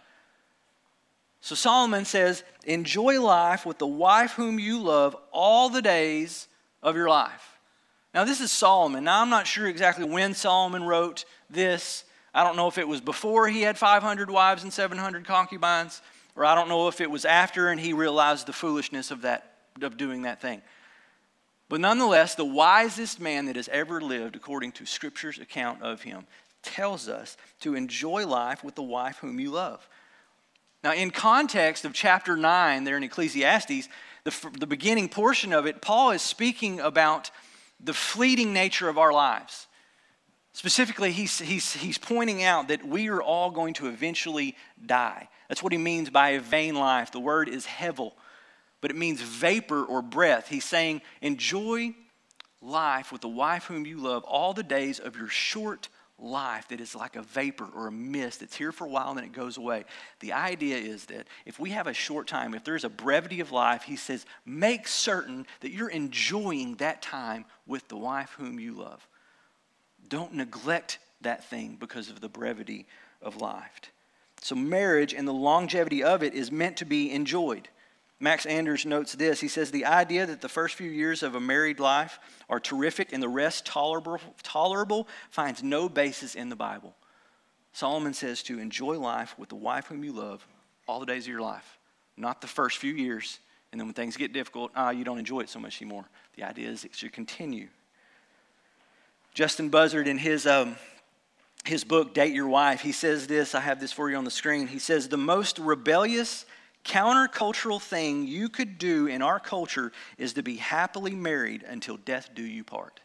So 1.40 1.54
Solomon 1.54 2.04
says, 2.04 2.42
enjoy 2.64 3.20
life 3.20 3.64
with 3.64 3.78
the 3.78 3.86
wife 3.86 4.32
whom 4.32 4.58
you 4.58 4.80
love 4.80 5.16
all 5.30 5.68
the 5.68 5.82
days 5.82 6.48
of 6.82 6.96
your 6.96 7.08
life. 7.08 7.58
Now, 8.12 8.24
this 8.24 8.40
is 8.40 8.50
Solomon. 8.50 9.04
Now, 9.04 9.22
I'm 9.22 9.30
not 9.30 9.46
sure 9.46 9.68
exactly 9.68 10.04
when 10.04 10.34
Solomon 10.34 10.82
wrote 10.82 11.24
this. 11.48 12.04
I 12.34 12.42
don't 12.42 12.56
know 12.56 12.66
if 12.66 12.78
it 12.78 12.88
was 12.88 13.00
before 13.00 13.46
he 13.48 13.62
had 13.62 13.78
500 13.78 14.30
wives 14.30 14.64
and 14.64 14.72
700 14.72 15.24
concubines, 15.24 16.02
or 16.34 16.44
I 16.44 16.54
don't 16.54 16.68
know 16.68 16.88
if 16.88 17.00
it 17.00 17.10
was 17.10 17.24
after 17.24 17.68
and 17.68 17.78
he 17.78 17.92
realized 17.92 18.46
the 18.46 18.52
foolishness 18.52 19.10
of 19.10 19.22
that 19.22 19.54
of 19.82 19.96
doing 19.96 20.22
that 20.22 20.40
thing. 20.40 20.60
But 21.68 21.80
nonetheless, 21.80 22.34
the 22.34 22.44
wisest 22.44 23.20
man 23.20 23.46
that 23.46 23.56
has 23.56 23.68
ever 23.68 24.00
lived, 24.00 24.36
according 24.36 24.72
to 24.72 24.86
Scripture's 24.86 25.38
account 25.38 25.82
of 25.82 26.02
him, 26.02 26.26
tells 26.62 27.08
us 27.08 27.36
to 27.60 27.74
enjoy 27.74 28.26
life 28.26 28.64
with 28.64 28.74
the 28.74 28.82
wife 28.82 29.18
whom 29.18 29.38
you 29.38 29.50
love. 29.50 29.86
Now, 30.82 30.92
in 30.92 31.10
context 31.10 31.84
of 31.84 31.92
chapter 31.92 32.36
9 32.36 32.84
there 32.84 32.96
in 32.96 33.02
Ecclesiastes, 33.02 33.88
the, 34.24 34.50
the 34.58 34.66
beginning 34.66 35.08
portion 35.08 35.52
of 35.52 35.66
it, 35.66 35.82
Paul 35.82 36.12
is 36.12 36.22
speaking 36.22 36.80
about 36.80 37.30
the 37.80 37.94
fleeting 37.94 38.52
nature 38.52 38.88
of 38.88 38.98
our 38.98 39.12
lives. 39.12 39.66
Specifically, 40.52 41.12
he's, 41.12 41.38
he's, 41.38 41.74
he's 41.74 41.98
pointing 41.98 42.42
out 42.42 42.68
that 42.68 42.86
we 42.86 43.08
are 43.08 43.22
all 43.22 43.50
going 43.50 43.74
to 43.74 43.86
eventually 43.86 44.56
die. 44.84 45.28
That's 45.48 45.62
what 45.62 45.72
he 45.72 45.78
means 45.78 46.10
by 46.10 46.30
a 46.30 46.40
vain 46.40 46.74
life. 46.74 47.12
The 47.12 47.20
word 47.20 47.48
is 47.48 47.66
hevel, 47.66 48.12
but 48.80 48.90
it 48.90 48.96
means 48.96 49.20
vapor 49.20 49.84
or 49.84 50.02
breath. 50.02 50.48
He's 50.48 50.64
saying, 50.64 51.02
enjoy 51.20 51.94
life 52.60 53.12
with 53.12 53.20
the 53.20 53.28
wife 53.28 53.64
whom 53.64 53.86
you 53.86 53.98
love 53.98 54.24
all 54.24 54.54
the 54.54 54.62
days 54.62 54.98
of 54.98 55.16
your 55.16 55.28
short 55.28 55.88
life 56.20 56.66
that 56.68 56.80
is 56.80 56.96
like 56.96 57.14
a 57.14 57.22
vapor 57.22 57.68
or 57.74 57.86
a 57.86 57.92
mist 57.92 58.40
that's 58.40 58.56
here 58.56 58.72
for 58.72 58.84
a 58.84 58.88
while 58.88 59.10
and 59.10 59.18
then 59.18 59.24
it 59.24 59.32
goes 59.32 59.56
away. 59.56 59.84
The 60.20 60.32
idea 60.32 60.76
is 60.76 61.04
that 61.06 61.28
if 61.46 61.60
we 61.60 61.70
have 61.70 61.86
a 61.86 61.94
short 61.94 62.26
time, 62.26 62.54
if 62.54 62.64
there's 62.64 62.84
a 62.84 62.88
brevity 62.88 63.40
of 63.40 63.52
life, 63.52 63.84
he 63.84 63.96
says, 63.96 64.26
make 64.44 64.88
certain 64.88 65.46
that 65.60 65.70
you're 65.70 65.90
enjoying 65.90 66.74
that 66.76 67.02
time 67.02 67.44
with 67.66 67.86
the 67.88 67.96
wife 67.96 68.34
whom 68.38 68.58
you 68.58 68.72
love. 68.74 69.06
Don't 70.08 70.34
neglect 70.34 70.98
that 71.20 71.44
thing 71.44 71.76
because 71.78 72.10
of 72.10 72.20
the 72.20 72.28
brevity 72.28 72.86
of 73.22 73.36
life. 73.36 73.80
So, 74.40 74.54
marriage 74.54 75.14
and 75.14 75.26
the 75.26 75.32
longevity 75.32 76.02
of 76.04 76.22
it 76.22 76.32
is 76.32 76.52
meant 76.52 76.76
to 76.78 76.84
be 76.84 77.10
enjoyed. 77.10 77.68
Max 78.20 78.46
Anders 78.46 78.84
notes 78.84 79.12
this. 79.12 79.40
He 79.40 79.48
says, 79.48 79.70
The 79.70 79.84
idea 79.84 80.26
that 80.26 80.40
the 80.40 80.48
first 80.48 80.74
few 80.74 80.90
years 80.90 81.22
of 81.22 81.34
a 81.34 81.40
married 81.40 81.78
life 81.78 82.18
are 82.48 82.58
terrific 82.58 83.12
and 83.12 83.22
the 83.22 83.28
rest 83.28 83.64
tolerable, 83.64 84.20
tolerable 84.42 85.06
finds 85.30 85.62
no 85.62 85.88
basis 85.88 86.34
in 86.34 86.48
the 86.48 86.56
Bible. 86.56 86.96
Solomon 87.72 88.14
says 88.14 88.42
to 88.44 88.58
enjoy 88.58 88.98
life 88.98 89.38
with 89.38 89.50
the 89.50 89.54
wife 89.54 89.86
whom 89.86 90.02
you 90.02 90.12
love 90.12 90.44
all 90.88 90.98
the 90.98 91.06
days 91.06 91.24
of 91.24 91.28
your 91.28 91.40
life, 91.40 91.78
not 92.16 92.40
the 92.40 92.48
first 92.48 92.78
few 92.78 92.92
years. 92.92 93.38
And 93.70 93.80
then 93.80 93.86
when 93.86 93.94
things 93.94 94.16
get 94.16 94.32
difficult, 94.32 94.72
ah, 94.74 94.90
you 94.90 95.04
don't 95.04 95.18
enjoy 95.18 95.40
it 95.40 95.48
so 95.48 95.60
much 95.60 95.80
anymore. 95.80 96.06
The 96.36 96.42
idea 96.42 96.70
is 96.70 96.84
it 96.84 96.96
should 96.96 97.12
continue. 97.12 97.68
Justin 99.34 99.68
Buzzard, 99.68 100.08
in 100.08 100.18
his, 100.18 100.46
um, 100.46 100.76
his 101.64 101.84
book, 101.84 102.14
Date 102.14 102.34
Your 102.34 102.48
Wife, 102.48 102.80
he 102.80 102.90
says 102.90 103.28
this. 103.28 103.54
I 103.54 103.60
have 103.60 103.78
this 103.78 103.92
for 103.92 104.10
you 104.10 104.16
on 104.16 104.24
the 104.24 104.30
screen. 104.30 104.66
He 104.66 104.80
says, 104.80 105.08
The 105.08 105.16
most 105.16 105.58
rebellious, 105.58 106.46
countercultural 106.84 107.80
thing 107.80 108.26
you 108.26 108.48
could 108.48 108.78
do 108.78 109.06
in 109.06 109.22
our 109.22 109.38
culture 109.38 109.92
is 110.16 110.34
to 110.34 110.42
be 110.42 110.56
happily 110.56 111.14
married 111.14 111.62
until 111.62 111.96
death 111.96 112.30
do 112.34 112.42
you 112.42 112.64
part. 112.64 113.00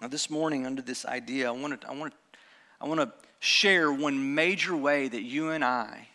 Now, 0.00 0.08
this 0.08 0.30
morning, 0.30 0.64
under 0.64 0.80
this 0.80 1.04
idea, 1.04 1.48
I 1.48 1.50
want 1.50 1.80
to, 1.80 1.88
I 1.88 1.92
want 1.92 2.12
to, 2.12 2.38
I 2.80 2.86
want 2.86 3.00
to 3.00 3.12
share 3.40 3.92
one 3.92 4.34
major 4.34 4.76
way 4.76 5.08
that 5.08 5.22
you 5.22 5.50
and 5.50 5.64
I 5.64 6.08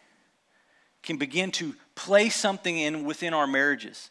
can 1.01 1.17
begin 1.17 1.51
to 1.51 1.75
place 1.95 2.35
something 2.35 2.77
in 2.77 3.03
within 3.03 3.33
our 3.33 3.45
marriages 3.45 4.09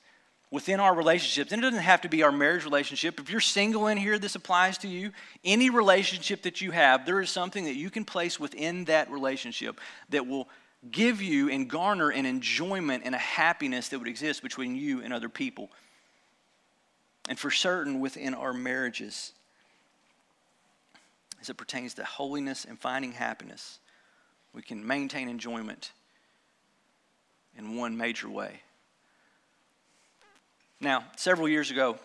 within 0.53 0.81
our 0.81 0.95
relationships. 0.95 1.51
And 1.51 1.61
it 1.61 1.65
doesn't 1.65 1.83
have 1.83 2.03
to 2.03 2.09
be 2.11 2.23
our 2.23 2.31
marriage 2.31 2.65
relationship. 2.65 3.19
If 3.19 3.31
you're 3.31 3.41
single 3.41 3.87
in 3.87 3.97
here, 3.97 4.19
this 4.19 4.35
applies 4.35 4.79
to 4.79 4.89
you. 4.89 5.11
Any 5.43 5.71
relationship 5.71 6.43
that 6.43 6.61
you 6.61 6.71
have, 6.71 7.07
there 7.07 7.21
is 7.21 7.31
something 7.31 7.65
that 7.65 7.75
you 7.75 7.91
can 7.91 8.05
place 8.05 8.39
within 8.39 8.85
that 8.85 9.11
relationship 9.11 9.81
that 10.11 10.27
will 10.27 10.49
give 10.91 11.23
you 11.23 11.49
and 11.49 11.71
garner 11.71 12.11
an 12.11 12.27
enjoyment 12.27 13.03
and 13.07 13.15
a 13.15 13.19
happiness 13.19 13.89
that 13.89 13.99
would 13.99 14.09
exist 14.09 14.43
between 14.43 14.77
you 14.77 15.01
and 15.01 15.15
other 15.15 15.31
people. 15.31 15.71
And 17.29 17.39
for 17.39 17.51
certain, 17.51 18.01
within 18.01 18.35
our 18.35 18.53
marriages, 18.53 19.33
as 21.41 21.49
it 21.49 21.57
pertains 21.57 21.95
to 21.95 22.05
holiness 22.05 22.67
and 22.67 22.79
finding 22.79 23.13
happiness, 23.13 23.79
we 24.53 24.61
can 24.61 24.87
maintain 24.87 25.31
enjoyment 25.31 25.93
in 27.57 27.77
one 27.77 27.97
major 27.97 28.29
way. 28.29 28.61
Now, 30.83 31.05
several 31.17 31.49
years 31.49 31.71
ago, 31.71 31.97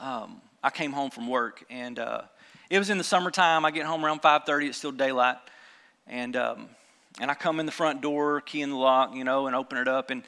um, 0.00 0.40
I 0.62 0.70
came 0.70 0.90
home 0.90 1.10
from 1.10 1.28
work, 1.28 1.62
and 1.68 1.98
uh, 1.98 2.22
it 2.70 2.78
was 2.78 2.88
in 2.88 2.96
the 2.96 3.04
summertime. 3.04 3.66
I 3.66 3.72
get 3.72 3.84
home 3.84 4.06
around 4.06 4.22
5:30. 4.22 4.68
It's 4.68 4.78
still 4.78 4.90
daylight, 4.90 5.36
and 6.06 6.34
um, 6.34 6.70
and 7.20 7.30
I 7.30 7.34
come 7.34 7.60
in 7.60 7.66
the 7.66 7.72
front 7.72 8.00
door, 8.00 8.40
key 8.40 8.62
in 8.62 8.70
the 8.70 8.76
lock, 8.76 9.14
you 9.14 9.22
know, 9.22 9.46
and 9.46 9.54
open 9.54 9.76
it 9.76 9.86
up. 9.86 10.08
And 10.08 10.22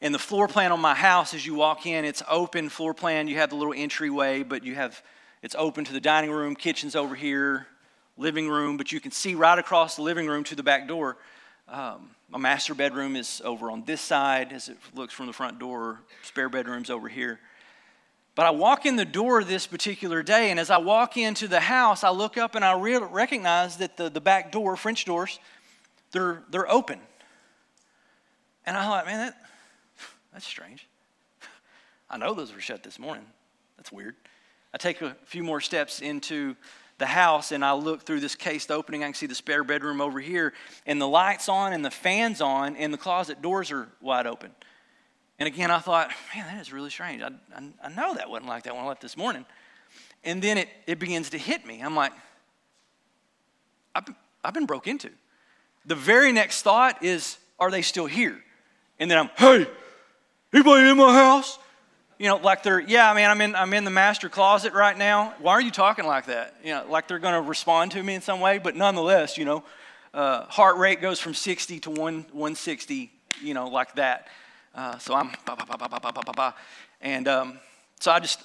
and 0.00 0.12
the 0.12 0.18
floor 0.18 0.48
plan 0.48 0.72
on 0.72 0.80
my 0.80 0.96
house, 0.96 1.32
as 1.32 1.46
you 1.46 1.54
walk 1.54 1.86
in, 1.86 2.04
it's 2.04 2.24
open 2.28 2.70
floor 2.70 2.92
plan. 2.92 3.28
You 3.28 3.36
have 3.36 3.50
the 3.50 3.56
little 3.56 3.74
entryway, 3.76 4.42
but 4.42 4.64
you 4.64 4.74
have 4.74 5.00
it's 5.44 5.54
open 5.56 5.84
to 5.84 5.92
the 5.92 6.00
dining 6.00 6.32
room, 6.32 6.56
kitchen's 6.56 6.96
over 6.96 7.14
here, 7.14 7.68
living 8.16 8.48
room, 8.48 8.76
but 8.76 8.90
you 8.90 8.98
can 8.98 9.12
see 9.12 9.36
right 9.36 9.60
across 9.60 9.94
the 9.94 10.02
living 10.02 10.26
room 10.26 10.42
to 10.42 10.56
the 10.56 10.64
back 10.64 10.88
door. 10.88 11.18
Um, 11.68 12.10
my 12.28 12.38
master 12.38 12.74
bedroom 12.74 13.16
is 13.16 13.42
over 13.44 13.70
on 13.72 13.84
this 13.84 14.00
side 14.00 14.52
as 14.52 14.68
it 14.68 14.76
looks 14.94 15.12
from 15.12 15.26
the 15.26 15.32
front 15.32 15.58
door. 15.58 16.00
Spare 16.22 16.48
bedroom's 16.48 16.90
over 16.90 17.08
here. 17.08 17.40
But 18.36 18.46
I 18.46 18.50
walk 18.50 18.86
in 18.86 18.96
the 18.96 19.04
door 19.04 19.42
this 19.42 19.66
particular 19.66 20.22
day, 20.22 20.50
and 20.50 20.60
as 20.60 20.70
I 20.70 20.78
walk 20.78 21.16
into 21.16 21.48
the 21.48 21.58
house, 21.58 22.04
I 22.04 22.10
look 22.10 22.36
up 22.36 22.54
and 22.54 22.64
I 22.64 22.78
re- 22.78 22.98
recognize 22.98 23.78
that 23.78 23.96
the, 23.96 24.10
the 24.10 24.20
back 24.20 24.52
door, 24.52 24.76
French 24.76 25.06
doors, 25.06 25.40
they're, 26.12 26.42
they're 26.50 26.70
open. 26.70 27.00
And 28.64 28.76
I 28.76 28.84
thought, 28.84 29.06
man, 29.06 29.26
that, 29.26 29.36
that's 30.32 30.46
strange. 30.46 30.86
I 32.10 32.18
know 32.18 32.34
those 32.34 32.52
were 32.52 32.60
shut 32.60 32.82
this 32.82 32.98
morning. 32.98 33.24
That's 33.76 33.90
weird. 33.90 34.14
I 34.72 34.78
take 34.78 35.00
a 35.02 35.16
few 35.24 35.42
more 35.42 35.60
steps 35.60 36.00
into 36.00 36.54
the 36.98 37.06
house 37.06 37.52
and 37.52 37.64
I 37.64 37.72
look 37.72 38.02
through 38.02 38.20
this 38.20 38.34
cased 38.34 38.70
opening. 38.70 39.02
I 39.02 39.06
can 39.06 39.14
see 39.14 39.26
the 39.26 39.34
spare 39.34 39.64
bedroom 39.64 40.00
over 40.00 40.20
here, 40.20 40.52
and 40.86 41.00
the 41.00 41.08
lights 41.08 41.48
on 41.48 41.72
and 41.72 41.84
the 41.84 41.90
fans 41.90 42.40
on, 42.40 42.76
and 42.76 42.92
the 42.92 42.98
closet 42.98 43.42
doors 43.42 43.70
are 43.70 43.88
wide 44.00 44.26
open. 44.26 44.50
And 45.38 45.46
again, 45.46 45.70
I 45.70 45.78
thought, 45.78 46.10
man, 46.34 46.46
that 46.46 46.60
is 46.60 46.72
really 46.72 46.90
strange. 46.90 47.22
I, 47.22 47.30
I, 47.54 47.68
I 47.84 47.88
know 47.90 48.14
that 48.14 48.30
wasn't 48.30 48.48
like 48.48 48.62
that 48.64 48.74
when 48.74 48.84
I 48.84 48.88
left 48.88 49.02
this 49.02 49.16
morning. 49.16 49.44
And 50.24 50.40
then 50.40 50.56
it, 50.58 50.68
it 50.86 50.98
begins 50.98 51.30
to 51.30 51.38
hit 51.38 51.66
me. 51.66 51.80
I'm 51.80 51.94
like, 51.94 52.12
I've 53.94 54.06
been, 54.06 54.16
I've 54.42 54.54
been 54.54 54.66
broke 54.66 54.86
into. 54.86 55.10
The 55.84 55.94
very 55.94 56.32
next 56.32 56.62
thought 56.62 57.02
is, 57.02 57.36
are 57.58 57.70
they 57.70 57.82
still 57.82 58.06
here? 58.06 58.42
And 58.98 59.10
then 59.10 59.18
I'm, 59.18 59.30
hey, 59.36 59.66
anybody 60.52 60.88
in 60.88 60.96
my 60.96 61.12
house? 61.12 61.58
You 62.18 62.28
know, 62.28 62.36
like 62.36 62.62
they're, 62.62 62.80
yeah, 62.80 63.10
I 63.10 63.14
mean, 63.14 63.26
I'm 63.26 63.40
in, 63.40 63.54
I'm 63.54 63.74
in 63.74 63.84
the 63.84 63.90
master 63.90 64.28
closet 64.28 64.72
right 64.72 64.96
now. 64.96 65.34
Why 65.38 65.52
are 65.52 65.60
you 65.60 65.70
talking 65.70 66.06
like 66.06 66.26
that? 66.26 66.54
You 66.64 66.70
know, 66.70 66.86
like 66.88 67.08
they're 67.08 67.18
going 67.18 67.34
to 67.34 67.46
respond 67.46 67.92
to 67.92 68.02
me 68.02 68.14
in 68.14 68.22
some 68.22 68.40
way, 68.40 68.58
but 68.58 68.74
nonetheless, 68.74 69.36
you 69.36 69.44
know, 69.44 69.64
uh, 70.14 70.44
heart 70.46 70.78
rate 70.78 71.02
goes 71.02 71.20
from 71.20 71.34
60 71.34 71.80
to 71.80 71.90
1, 71.90 71.98
160, 71.98 73.12
you 73.42 73.52
know, 73.52 73.68
like 73.68 73.94
that. 73.96 74.28
Uh, 74.74 74.96
so 74.98 75.14
I'm, 75.14 75.30
bah, 75.44 75.56
bah, 75.56 76.32
bah, 76.34 76.52
and 77.02 77.28
um, 77.28 77.58
so 78.00 78.10
I 78.10 78.20
just, 78.20 78.42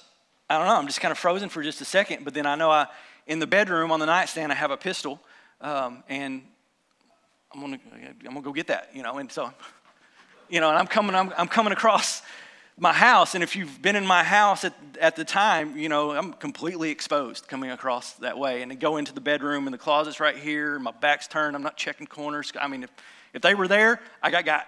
I 0.50 0.58
don't 0.58 0.68
know, 0.68 0.76
I'm 0.76 0.88
just 0.88 1.00
kind 1.00 1.12
of 1.14 1.18
frozen 1.18 1.48
for 1.48 1.64
just 1.64 1.80
a 1.80 1.86
second, 1.86 2.26
but 2.26 2.34
then 2.34 2.46
I 2.46 2.56
know 2.56 2.70
I, 2.70 2.88
in 3.26 3.40
the 3.40 3.48
bedroom 3.48 3.92
on 3.92 4.02
the 4.02 4.06
nightstand, 4.06 4.52
I 4.52 4.56
have 4.56 4.72
a 4.72 4.78
pistol, 4.78 5.22
um, 5.62 6.04
and 6.10 6.42
I'm 7.54 7.62
gonna, 7.62 7.80
I'm 7.94 8.34
gonna 8.34 8.42
go 8.42 8.52
get 8.52 8.68
that, 8.68 8.90
you 8.94 9.04
know, 9.04 9.18
and 9.18 9.32
so, 9.32 9.54
you 10.50 10.60
know, 10.60 10.70
and 10.70 10.78
I'm 10.78 10.88
coming, 10.88 11.16
I'm, 11.16 11.34
I'm 11.38 11.48
coming 11.48 11.72
across 11.72 12.22
my 12.82 12.92
house, 12.92 13.36
and 13.36 13.44
if 13.44 13.56
you've 13.56 13.80
been 13.80 13.96
in 13.96 14.08
my 14.08 14.24
house 14.24 14.66
at, 14.66 14.74
at 15.00 15.16
the 15.16 15.24
time, 15.24 15.78
you 15.78 15.88
know, 15.88 16.12
I'm 16.12 16.34
completely 16.34 16.90
exposed 16.90 17.48
coming 17.48 17.70
across 17.70 18.14
that 18.14 18.40
way. 18.40 18.64
And 18.64 18.72
to 18.72 18.76
go 18.76 18.98
into 18.98 19.14
the 19.14 19.22
bedroom, 19.22 19.68
and 19.68 19.74
the 19.74 19.78
closet's 19.78 20.20
right 20.20 20.36
here, 20.36 20.80
my 20.80 20.90
back's 20.90 21.28
turned, 21.28 21.56
I'm 21.56 21.62
not 21.62 21.78
checking 21.78 22.08
corners. 22.08 22.52
I 22.60 22.68
mean, 22.68 22.82
if, 22.82 22.90
if 23.36 23.44
they 23.44 23.54
were 23.54 23.68
there, 23.68 24.02
I 24.24 24.32
got 24.32 24.46
got. 24.46 24.66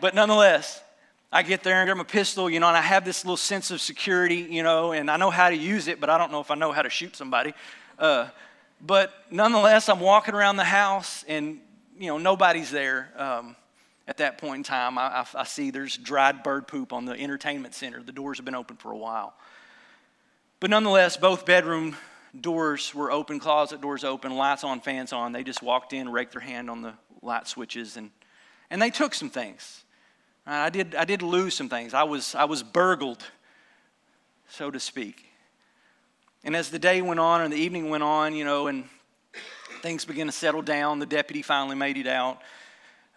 But 0.00 0.14
nonetheless, 0.14 0.82
I 1.30 1.42
get 1.42 1.62
there 1.62 1.78
and 1.78 1.86
grab 1.86 1.98
my 1.98 2.04
pistol, 2.04 2.48
you 2.48 2.58
know, 2.58 2.68
and 2.68 2.76
I 2.76 2.80
have 2.80 3.04
this 3.04 3.22
little 3.22 3.36
sense 3.36 3.70
of 3.70 3.82
security, 3.82 4.46
you 4.48 4.62
know, 4.62 4.92
and 4.92 5.10
I 5.10 5.18
know 5.18 5.28
how 5.28 5.50
to 5.50 5.56
use 5.56 5.88
it, 5.88 6.00
but 6.00 6.08
I 6.08 6.16
don't 6.16 6.32
know 6.32 6.40
if 6.40 6.50
I 6.50 6.54
know 6.54 6.72
how 6.72 6.80
to 6.80 6.88
shoot 6.88 7.14
somebody. 7.16 7.52
Uh, 7.98 8.28
but 8.80 9.12
nonetheless, 9.30 9.90
I'm 9.90 10.00
walking 10.00 10.34
around 10.34 10.56
the 10.56 10.64
house, 10.64 11.22
and, 11.28 11.60
you 11.98 12.06
know, 12.06 12.16
nobody's 12.16 12.70
there. 12.70 13.10
Um, 13.18 13.56
at 14.08 14.16
that 14.16 14.38
point 14.38 14.56
in 14.56 14.62
time, 14.62 14.96
I, 14.96 15.20
I, 15.20 15.26
I, 15.34 15.44
see 15.44 15.70
there's 15.70 15.96
dried 15.98 16.42
bird 16.42 16.66
poop 16.66 16.94
on 16.94 17.04
the 17.04 17.12
entertainment 17.12 17.74
center. 17.74 18.02
The 18.02 18.10
doors 18.10 18.38
have 18.38 18.46
been 18.46 18.54
open 18.54 18.76
for 18.76 18.90
a 18.90 18.96
while. 18.96 19.34
But 20.60 20.70
nonetheless, 20.70 21.18
both 21.18 21.44
bedroom 21.44 21.94
doors 22.38 22.94
were 22.94 23.12
open, 23.12 23.38
closet 23.38 23.82
doors 23.82 24.04
open, 24.04 24.34
lights 24.34 24.64
on, 24.64 24.80
fans 24.80 25.12
on. 25.12 25.32
They 25.32 25.44
just 25.44 25.62
walked 25.62 25.92
in, 25.92 26.08
raked 26.10 26.32
their 26.32 26.40
hand 26.40 26.70
on 26.70 26.80
the 26.80 26.94
light 27.20 27.46
switches, 27.46 27.98
and, 27.98 28.10
and 28.70 28.80
they 28.80 28.88
took 28.88 29.12
some 29.12 29.28
things. 29.28 29.84
I 30.46 30.70
did, 30.70 30.94
I 30.94 31.04
did 31.04 31.20
lose 31.20 31.52
some 31.52 31.68
things. 31.68 31.92
I 31.92 32.04
was, 32.04 32.34
I 32.34 32.44
was 32.44 32.62
burgled, 32.62 33.22
so 34.48 34.70
to 34.70 34.80
speak. 34.80 35.26
And 36.44 36.56
as 36.56 36.70
the 36.70 36.78
day 36.78 37.02
went 37.02 37.20
on 37.20 37.42
and 37.42 37.52
the 37.52 37.58
evening 37.58 37.90
went 37.90 38.02
on, 38.02 38.34
you 38.34 38.46
know, 38.46 38.68
and 38.68 38.84
things 39.82 40.06
began 40.06 40.26
to 40.26 40.32
settle 40.32 40.62
down, 40.62 40.98
the 40.98 41.06
deputy 41.06 41.42
finally 41.42 41.76
made 41.76 41.98
it 41.98 42.06
out 42.06 42.40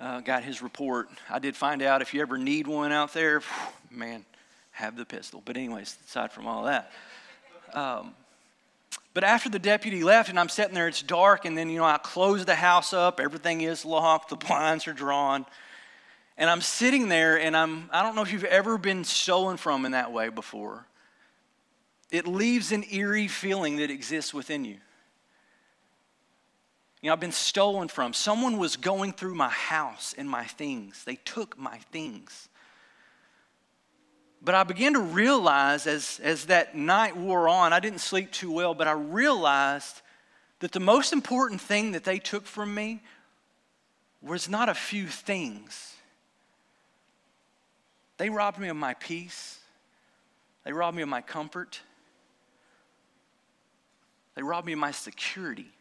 uh, 0.02 0.20
got 0.20 0.44
his 0.44 0.62
report. 0.62 1.10
I 1.30 1.40
did 1.40 1.56
find 1.56 1.82
out 1.82 2.02
if 2.02 2.14
you 2.14 2.22
ever 2.22 2.38
need 2.38 2.68
one 2.68 2.92
out 2.92 3.14
there, 3.14 3.42
man, 3.90 4.26
have 4.72 4.98
the 4.98 5.06
pistol. 5.06 5.42
But, 5.46 5.56
anyways, 5.56 5.96
aside 6.08 6.32
from 6.32 6.48
all 6.48 6.64
that, 6.64 6.92
um, 7.74 8.14
But 9.14 9.24
after 9.24 9.50
the 9.50 9.60
deputy 9.60 10.04
left 10.04 10.30
and 10.30 10.40
I'm 10.40 10.50
sitting 10.50 10.74
there, 10.74 10.88
it's 10.88 11.02
dark, 11.02 11.46
and 11.46 11.58
then, 11.58 11.70
you 11.70 11.78
know, 11.78 11.86
I 11.86 11.98
close 11.98 12.46
the 12.46 12.56
house 12.56 12.94
up, 12.94 13.20
everything 13.20 13.62
is 13.62 13.84
locked, 13.84 14.30
the 14.30 14.38
blinds 14.38 14.88
are 14.88 14.94
drawn. 14.94 15.46
And 16.38 16.50
I'm 16.50 16.62
sitting 16.62 17.10
there, 17.10 17.38
and 17.40 17.56
I'm, 17.56 17.90
I 17.92 18.04
don't 18.04 18.16
know 18.16 18.22
if 18.22 18.32
you've 18.32 18.46
ever 18.46 18.78
been 18.78 19.04
stolen 19.04 19.58
from 19.58 19.86
in 19.86 19.92
that 19.92 20.12
way 20.14 20.30
before. 20.30 20.86
It 22.10 22.26
leaves 22.26 22.72
an 22.72 22.86
eerie 22.90 23.28
feeling 23.28 23.78
that 23.78 23.92
exists 23.92 24.34
within 24.34 24.66
you. 24.66 24.78
You 27.02 27.08
know, 27.08 27.14
I've 27.14 27.20
been 27.20 27.32
stolen 27.32 27.88
from. 27.88 28.14
Someone 28.14 28.58
was 28.58 28.76
going 28.78 29.14
through 29.14 29.34
my 29.34 29.50
house 29.50 30.14
and 30.18 30.30
my 30.30 30.44
things. 30.46 31.04
They 31.04 31.16
took 31.16 31.58
my 31.58 31.78
things. 31.92 32.48
But 34.44 34.56
I 34.56 34.64
began 34.64 34.94
to 34.94 35.00
realize 35.00 35.88
as, 35.88 36.20
as 36.24 36.46
that 36.46 36.76
night 36.76 37.18
wore 37.18 37.48
on, 37.48 37.74
I 37.74 37.80
didn't 37.80 38.00
sleep 38.00 38.32
too 38.32 38.52
well, 38.52 38.74
but 38.74 38.88
I 38.88 38.94
realized 38.94 40.02
that 40.60 40.72
the 40.72 40.80
most 40.80 41.12
important 41.12 41.60
thing 41.60 41.92
that 41.92 42.04
they 42.04 42.20
took 42.20 42.46
from 42.46 42.74
me 42.74 43.02
was 44.22 44.48
not 44.48 44.70
a 44.70 44.74
few 44.74 45.08
things. 45.08 45.96
They 48.18 48.30
robbed 48.30 48.60
me 48.60 48.68
of 48.68 48.78
my 48.78 48.94
peace, 48.94 49.60
they 50.64 50.72
robbed 50.72 50.96
me 50.96 51.02
of 51.02 51.10
my 51.10 51.22
comfort, 51.22 51.80
they 54.36 54.44
robbed 54.44 54.68
me 54.68 54.74
of 54.74 54.80
my 54.80 54.92
security. 54.92 55.72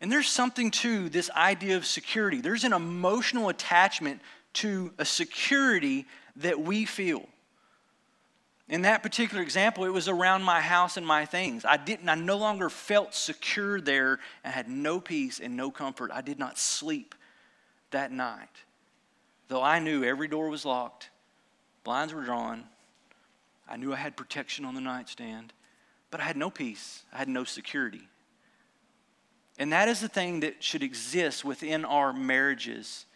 And 0.00 0.12
there's 0.12 0.28
something 0.28 0.70
to 0.72 1.08
this 1.08 1.30
idea 1.30 1.76
of 1.76 1.84
security. 1.84 2.40
There's 2.40 2.64
an 2.64 2.72
emotional 2.72 3.48
attachment 3.48 4.20
to 4.54 4.92
a 4.98 5.04
security 5.04 6.06
that 6.36 6.60
we 6.60 6.84
feel. 6.84 7.28
In 8.68 8.82
that 8.82 9.02
particular 9.02 9.42
example, 9.42 9.84
it 9.84 9.92
was 9.92 10.08
around 10.08 10.42
my 10.42 10.60
house 10.60 10.96
and 10.96 11.06
my 11.06 11.24
things. 11.24 11.64
I 11.64 11.78
didn't, 11.78 12.08
I 12.08 12.14
no 12.14 12.36
longer 12.36 12.68
felt 12.68 13.14
secure 13.14 13.80
there 13.80 14.18
and 14.44 14.52
had 14.52 14.68
no 14.68 15.00
peace 15.00 15.40
and 15.40 15.56
no 15.56 15.70
comfort. 15.70 16.10
I 16.12 16.20
did 16.20 16.38
not 16.38 16.58
sleep 16.58 17.14
that 17.90 18.12
night. 18.12 18.48
Though 19.48 19.62
I 19.62 19.78
knew 19.78 20.04
every 20.04 20.28
door 20.28 20.50
was 20.50 20.66
locked, 20.66 21.08
blinds 21.82 22.12
were 22.12 22.24
drawn, 22.24 22.64
I 23.66 23.76
knew 23.76 23.92
I 23.92 23.96
had 23.96 24.16
protection 24.16 24.64
on 24.64 24.74
the 24.74 24.80
nightstand, 24.80 25.52
but 26.10 26.20
I 26.20 26.24
had 26.24 26.36
no 26.36 26.50
peace. 26.50 27.04
I 27.12 27.18
had 27.18 27.28
no 27.28 27.44
security. 27.44 28.08
And 29.58 29.72
that 29.72 29.88
is 29.88 30.00
the 30.00 30.08
thing 30.08 30.40
that 30.40 30.62
should 30.62 30.82
exist 30.82 31.44
within 31.44 31.84
our 31.84 32.12
marriages 32.12 33.06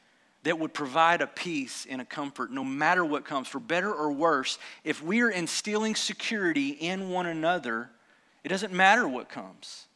that 0.43 0.59
would 0.59 0.75
provide 0.75 1.21
a 1.21 1.27
peace 1.27 1.87
and 1.89 2.01
a 2.01 2.05
comfort 2.05 2.51
no 2.51 2.65
matter 2.65 3.05
what 3.05 3.25
comes, 3.25 3.47
for 3.47 3.61
better 3.61 3.93
or 3.93 4.11
worse. 4.11 4.59
If 4.83 5.03
we 5.03 5.21
are 5.23 5.31
instilling 5.31 5.95
security 5.95 6.71
in 6.71 7.11
one 7.11 7.27
another, 7.27 7.91
it 8.43 8.49
doesn't 8.49 8.73
matter 8.73 9.07
what 9.07 9.29
comes. 9.29 9.87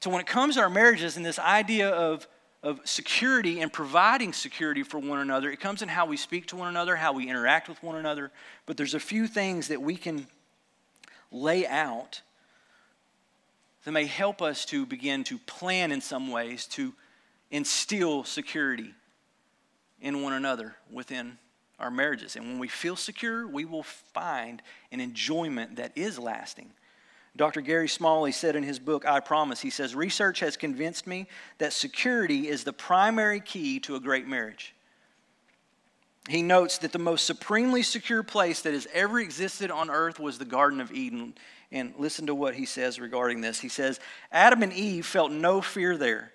So, 0.00 0.10
when 0.10 0.20
it 0.20 0.26
comes 0.26 0.54
to 0.54 0.62
our 0.62 0.70
marriages 0.70 1.16
and 1.16 1.24
this 1.24 1.38
idea 1.38 1.90
of, 1.90 2.26
of 2.62 2.80
security 2.84 3.60
and 3.60 3.72
providing 3.72 4.32
security 4.32 4.82
for 4.82 4.98
one 4.98 5.18
another, 5.18 5.50
it 5.50 5.60
comes 5.60 5.82
in 5.82 5.88
how 5.88 6.06
we 6.06 6.16
speak 6.16 6.46
to 6.46 6.56
one 6.56 6.68
another, 6.68 6.96
how 6.96 7.12
we 7.12 7.28
interact 7.28 7.68
with 7.68 7.82
one 7.82 7.96
another. 7.96 8.30
But 8.64 8.78
there's 8.78 8.94
a 8.94 9.00
few 9.00 9.26
things 9.26 9.68
that 9.68 9.82
we 9.82 9.96
can 9.96 10.26
lay 11.30 11.66
out 11.66 12.22
that 13.84 13.92
may 13.92 14.06
help 14.06 14.42
us 14.42 14.64
to 14.66 14.86
begin 14.86 15.24
to 15.24 15.38
plan 15.38 15.92
in 15.92 16.00
some 16.00 16.30
ways 16.30 16.66
to 16.66 16.92
instill 17.50 18.24
security 18.24 18.94
in 20.00 20.22
one 20.22 20.32
another 20.32 20.76
within 20.90 21.38
our 21.78 21.90
marriages. 21.90 22.36
And 22.36 22.46
when 22.46 22.58
we 22.58 22.68
feel 22.68 22.96
secure, 22.96 23.46
we 23.46 23.64
will 23.64 23.82
find 23.82 24.62
an 24.90 25.00
enjoyment 25.00 25.76
that 25.76 25.92
is 25.96 26.18
lasting. 26.18 26.70
Dr. 27.36 27.60
Gary 27.60 27.88
Smalley 27.88 28.30
said 28.30 28.54
in 28.54 28.62
his 28.62 28.78
book, 28.78 29.04
I 29.06 29.18
Promise, 29.20 29.60
he 29.60 29.70
says, 29.70 29.94
Research 29.94 30.40
has 30.40 30.56
convinced 30.56 31.06
me 31.06 31.26
that 31.58 31.72
security 31.72 32.48
is 32.48 32.62
the 32.62 32.72
primary 32.72 33.40
key 33.40 33.80
to 33.80 33.96
a 33.96 34.00
great 34.00 34.26
marriage. 34.28 34.74
He 36.28 36.42
notes 36.42 36.78
that 36.78 36.92
the 36.92 36.98
most 36.98 37.26
supremely 37.26 37.82
secure 37.82 38.22
place 38.22 38.62
that 38.62 38.72
has 38.72 38.86
ever 38.94 39.18
existed 39.18 39.70
on 39.70 39.90
earth 39.90 40.18
was 40.18 40.38
the 40.38 40.44
Garden 40.44 40.80
of 40.80 40.92
Eden. 40.92 41.34
And 41.74 41.92
listen 41.98 42.28
to 42.28 42.36
what 42.36 42.54
he 42.54 42.66
says 42.66 43.00
regarding 43.00 43.40
this. 43.40 43.58
He 43.58 43.68
says, 43.68 43.98
Adam 44.30 44.62
and 44.62 44.72
Eve 44.72 45.04
felt 45.04 45.32
no 45.32 45.60
fear 45.60 45.96
there. 45.96 46.32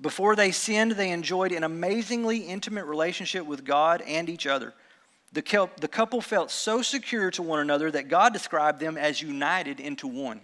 Before 0.00 0.34
they 0.34 0.52
sinned, 0.52 0.92
they 0.92 1.10
enjoyed 1.10 1.52
an 1.52 1.64
amazingly 1.64 2.38
intimate 2.38 2.86
relationship 2.86 3.44
with 3.44 3.66
God 3.66 4.00
and 4.00 4.30
each 4.30 4.46
other. 4.46 4.72
The 5.34 5.42
couple 5.42 6.22
felt 6.22 6.50
so 6.50 6.80
secure 6.80 7.30
to 7.32 7.42
one 7.42 7.60
another 7.60 7.90
that 7.90 8.08
God 8.08 8.32
described 8.32 8.80
them 8.80 8.96
as 8.96 9.20
united 9.20 9.80
into 9.80 10.08
one. 10.08 10.40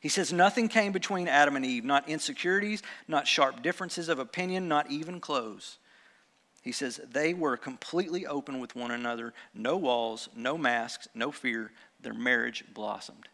He 0.00 0.08
says, 0.08 0.32
Nothing 0.32 0.68
came 0.68 0.92
between 0.92 1.28
Adam 1.28 1.56
and 1.56 1.66
Eve, 1.66 1.84
not 1.84 2.08
insecurities, 2.08 2.82
not 3.06 3.28
sharp 3.28 3.62
differences 3.62 4.08
of 4.08 4.18
opinion, 4.18 4.66
not 4.66 4.90
even 4.90 5.20
clothes. 5.20 5.76
He 6.62 6.72
says, 6.72 7.00
They 7.12 7.34
were 7.34 7.58
completely 7.58 8.26
open 8.26 8.60
with 8.60 8.74
one 8.74 8.90
another, 8.90 9.34
no 9.52 9.76
walls, 9.76 10.30
no 10.34 10.56
masks, 10.56 11.06
no 11.14 11.30
fear. 11.30 11.70
Their 12.04 12.14
marriage 12.14 12.64
blossomed. 12.72 13.28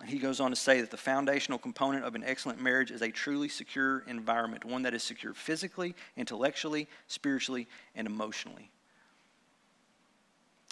And 0.00 0.10
he 0.10 0.18
goes 0.18 0.40
on 0.40 0.50
to 0.50 0.56
say 0.56 0.80
that 0.80 0.90
the 0.90 0.96
foundational 0.96 1.58
component 1.58 2.04
of 2.04 2.14
an 2.14 2.24
excellent 2.24 2.60
marriage 2.60 2.90
is 2.90 3.00
a 3.00 3.10
truly 3.10 3.48
secure 3.48 4.00
environment, 4.08 4.64
one 4.64 4.82
that 4.82 4.94
is 4.94 5.02
secure 5.02 5.34
physically, 5.34 5.94
intellectually, 6.16 6.88
spiritually, 7.06 7.68
and 7.94 8.06
emotionally. 8.06 8.70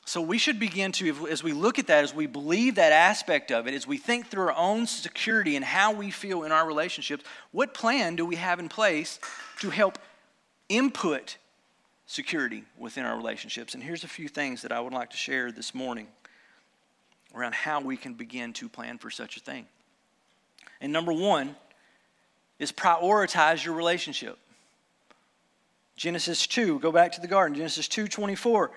So 0.05 0.21
we 0.21 0.39
should 0.39 0.59
begin 0.59 0.91
to, 0.93 1.29
as 1.29 1.45
we 1.45 1.53
look 1.53 1.79
at 1.79 1.87
that, 1.87 2.03
as 2.03 2.13
we 2.13 2.27
believe 2.27 2.75
that 2.75 2.93
aspect 2.93 3.53
of 3.53 3.69
it, 3.69 3.75
as 3.75 3.87
we 3.87 3.97
think 3.97 4.27
through 4.27 4.49
our 4.49 4.57
own 4.57 4.87
security 4.87 5.55
and 5.55 5.65
how 5.65 5.93
we 5.93 6.11
feel 6.11 6.43
in 6.43 6.51
our 6.51 6.67
relationships, 6.67 7.25
what 7.53 7.73
plan 7.73 8.17
do 8.17 8.27
we 8.27 8.35
have 8.37 8.59
in 8.59 8.69
place 8.69 9.21
to 9.61 9.71
help 9.71 9.99
input 10.69 11.37
security 12.07 12.65
within 12.77 13.05
our 13.05 13.17
relationships? 13.17 13.75
And 13.75 13.83
here's 13.83 14.03
a 14.03 14.09
few 14.09 14.27
things 14.27 14.63
that 14.63 14.73
I 14.73 14.81
would 14.81 14.93
like 14.93 15.11
to 15.11 15.17
share 15.17 15.53
this 15.53 15.73
morning 15.73 16.09
around 17.35 17.55
how 17.55 17.81
we 17.81 17.97
can 17.97 18.14
begin 18.14 18.53
to 18.55 18.68
plan 18.68 18.99
for 18.99 19.11
such 19.11 19.37
a 19.37 19.40
thing. 19.40 19.66
And 20.81 20.92
number 20.92 21.12
one 21.12 21.57
is 22.59 22.73
prioritize 22.73 23.64
your 23.64 23.75
relationship. 23.75 24.38
Genesis 25.97 26.47
2, 26.47 26.81
go 26.81 26.90
back 26.90 27.12
to 27.12 27.21
the 27.21 27.29
garden. 27.29 27.57
Genesis 27.57 27.88
2 27.88 28.09
24 28.09 28.71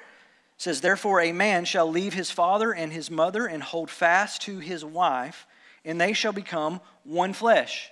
says, 0.57 0.81
Therefore, 0.81 1.21
a 1.21 1.31
man 1.31 1.65
shall 1.65 1.89
leave 1.89 2.13
his 2.13 2.31
father 2.31 2.71
and 2.73 2.91
his 2.91 3.09
mother 3.09 3.45
and 3.45 3.63
hold 3.63 3.89
fast 3.89 4.41
to 4.43 4.59
his 4.59 4.85
wife, 4.85 5.47
and 5.83 5.99
they 5.99 6.13
shall 6.13 6.33
become 6.33 6.81
one 7.03 7.33
flesh. 7.33 7.89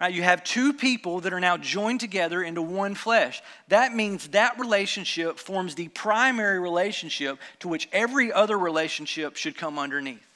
Right? 0.00 0.12
You 0.12 0.22
have 0.22 0.44
two 0.44 0.74
people 0.74 1.20
that 1.20 1.32
are 1.32 1.40
now 1.40 1.56
joined 1.56 2.00
together 2.00 2.42
into 2.42 2.60
one 2.60 2.94
flesh. 2.94 3.42
That 3.68 3.94
means 3.94 4.28
that 4.28 4.58
relationship 4.58 5.38
forms 5.38 5.74
the 5.74 5.88
primary 5.88 6.60
relationship 6.60 7.38
to 7.60 7.68
which 7.68 7.88
every 7.92 8.30
other 8.30 8.58
relationship 8.58 9.36
should 9.36 9.56
come 9.56 9.78
underneath. 9.78 10.26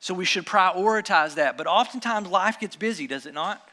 So 0.00 0.12
we 0.14 0.24
should 0.24 0.44
prioritize 0.44 1.34
that. 1.34 1.56
But 1.56 1.66
oftentimes 1.66 2.28
life 2.28 2.58
gets 2.58 2.76
busy, 2.76 3.06
does 3.06 3.26
it 3.26 3.34
not? 3.34 3.66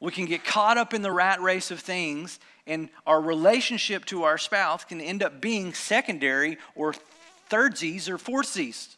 We 0.00 0.12
can 0.12 0.26
get 0.26 0.44
caught 0.44 0.78
up 0.78 0.94
in 0.94 1.02
the 1.02 1.10
rat 1.10 1.40
race 1.40 1.70
of 1.70 1.80
things, 1.80 2.38
and 2.66 2.88
our 3.06 3.20
relationship 3.20 4.04
to 4.06 4.24
our 4.24 4.38
spouse 4.38 4.84
can 4.84 5.00
end 5.00 5.22
up 5.22 5.40
being 5.40 5.74
secondary 5.74 6.58
or 6.76 6.94
thirdsies 7.50 8.08
or 8.08 8.18
fourthsies, 8.18 8.96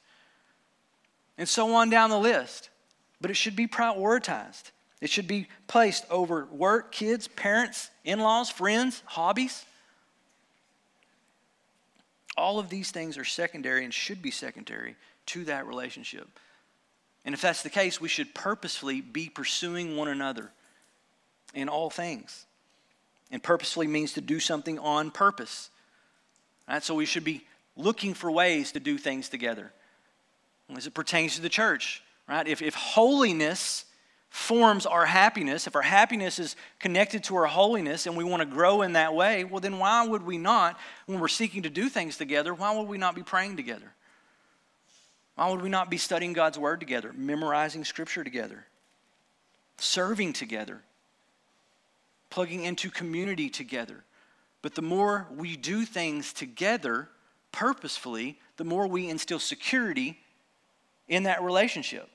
and 1.38 1.48
so 1.48 1.74
on 1.74 1.88
down 1.88 2.10
the 2.10 2.18
list. 2.18 2.68
But 3.20 3.30
it 3.30 3.34
should 3.34 3.56
be 3.56 3.66
prioritized. 3.66 4.72
It 5.00 5.08
should 5.08 5.26
be 5.26 5.48
placed 5.66 6.04
over 6.10 6.46
work, 6.46 6.92
kids, 6.92 7.26
parents, 7.28 7.90
in 8.04 8.20
laws, 8.20 8.50
friends, 8.50 9.02
hobbies. 9.06 9.64
All 12.36 12.58
of 12.58 12.68
these 12.68 12.90
things 12.90 13.16
are 13.16 13.24
secondary 13.24 13.84
and 13.84 13.92
should 13.92 14.22
be 14.22 14.30
secondary 14.30 14.96
to 15.26 15.44
that 15.44 15.66
relationship. 15.66 16.28
And 17.24 17.34
if 17.34 17.40
that's 17.40 17.62
the 17.62 17.70
case, 17.70 18.00
we 18.00 18.08
should 18.08 18.34
purposefully 18.34 19.00
be 19.00 19.28
pursuing 19.28 19.96
one 19.96 20.08
another 20.08 20.50
in 21.54 21.68
all 21.68 21.90
things. 21.90 22.46
And 23.30 23.42
purposefully 23.42 23.86
means 23.86 24.14
to 24.14 24.20
do 24.20 24.40
something 24.40 24.78
on 24.78 25.10
purpose. 25.10 25.70
Right? 26.68 26.82
So 26.82 26.94
we 26.94 27.06
should 27.06 27.24
be 27.24 27.46
looking 27.76 28.14
for 28.14 28.30
ways 28.30 28.72
to 28.72 28.80
do 28.80 28.98
things 28.98 29.28
together. 29.28 29.72
As 30.74 30.86
it 30.86 30.94
pertains 30.94 31.36
to 31.36 31.42
the 31.42 31.48
church, 31.48 32.02
right? 32.28 32.46
If, 32.46 32.62
if 32.62 32.74
holiness 32.74 33.84
forms 34.30 34.86
our 34.86 35.06
happiness, 35.06 35.66
if 35.66 35.74
our 35.74 35.82
happiness 35.82 36.38
is 36.38 36.54
connected 36.78 37.24
to 37.24 37.34
our 37.34 37.46
holiness 37.46 38.06
and 38.06 38.16
we 38.16 38.22
want 38.22 38.40
to 38.40 38.46
grow 38.46 38.82
in 38.82 38.92
that 38.92 39.12
way, 39.12 39.42
well, 39.42 39.60
then 39.60 39.78
why 39.78 40.06
would 40.06 40.22
we 40.22 40.38
not, 40.38 40.78
when 41.06 41.18
we're 41.18 41.28
seeking 41.28 41.64
to 41.64 41.70
do 41.70 41.88
things 41.88 42.16
together, 42.16 42.54
why 42.54 42.74
would 42.74 42.86
we 42.86 42.96
not 42.96 43.16
be 43.16 43.24
praying 43.24 43.56
together? 43.56 43.92
Why 45.34 45.50
would 45.50 45.62
we 45.62 45.68
not 45.68 45.90
be 45.90 45.96
studying 45.96 46.32
God's 46.32 46.58
Word 46.58 46.78
together, 46.78 47.12
memorizing 47.12 47.84
Scripture 47.84 48.22
together, 48.22 48.66
serving 49.78 50.32
together, 50.32 50.82
plugging 52.30 52.62
into 52.62 52.88
community 52.88 53.50
together? 53.50 54.04
But 54.62 54.76
the 54.76 54.82
more 54.82 55.26
we 55.34 55.56
do 55.56 55.84
things 55.84 56.32
together 56.32 57.08
purposefully, 57.50 58.38
the 58.58 58.64
more 58.64 58.86
we 58.86 59.08
instill 59.08 59.40
security 59.40 60.20
in 61.08 61.24
that 61.24 61.42
relationship. 61.42 62.08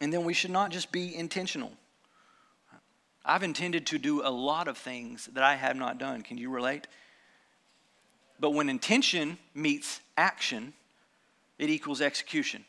And 0.00 0.12
then 0.12 0.24
we 0.24 0.34
should 0.34 0.50
not 0.50 0.70
just 0.70 0.92
be 0.92 1.14
intentional. 1.16 1.72
I've 3.24 3.42
intended 3.42 3.86
to 3.86 3.98
do 3.98 4.22
a 4.22 4.30
lot 4.30 4.68
of 4.68 4.78
things 4.78 5.26
that 5.32 5.42
I 5.42 5.56
have 5.56 5.76
not 5.76 5.98
done. 5.98 6.22
Can 6.22 6.38
you 6.38 6.50
relate? 6.50 6.86
But 8.38 8.50
when 8.50 8.68
intention 8.68 9.38
meets 9.54 10.00
action, 10.16 10.74
it 11.58 11.70
equals 11.70 12.00
execution. 12.00 12.64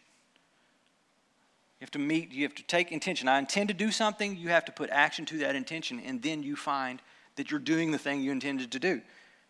You 1.80 1.86
have 1.86 1.92
to 1.92 2.00
meet, 2.00 2.32
you 2.32 2.44
have 2.44 2.56
to 2.56 2.64
take 2.64 2.92
intention. 2.92 3.28
I 3.28 3.38
intend 3.38 3.68
to 3.68 3.74
do 3.76 3.92
something, 3.92 4.36
you 4.36 4.50
have 4.50 4.66
to 4.66 4.72
put 4.72 4.90
action 4.90 5.26
to 5.26 5.38
that 5.40 5.56
intention, 5.56 6.00
and 6.00 6.22
then 6.24 6.42
you 6.42 6.56
find 6.56 7.02
that 7.36 7.52
you're 7.52 7.60
doing 7.60 7.92
the 7.92 8.00
thing 8.00 8.22
you 8.22 8.32
intended 8.32 8.72
to 8.72 8.80
do. 8.80 9.02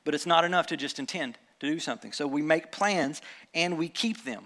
But 0.03 0.13
it's 0.13 0.25
not 0.25 0.43
enough 0.43 0.67
to 0.67 0.77
just 0.77 0.99
intend 0.99 1.37
to 1.61 1.69
do 1.69 1.79
something. 1.79 2.11
So 2.11 2.27
we 2.27 2.41
make 2.41 2.71
plans 2.71 3.21
and 3.53 3.77
we 3.77 3.87
keep 3.87 4.25
them. 4.25 4.45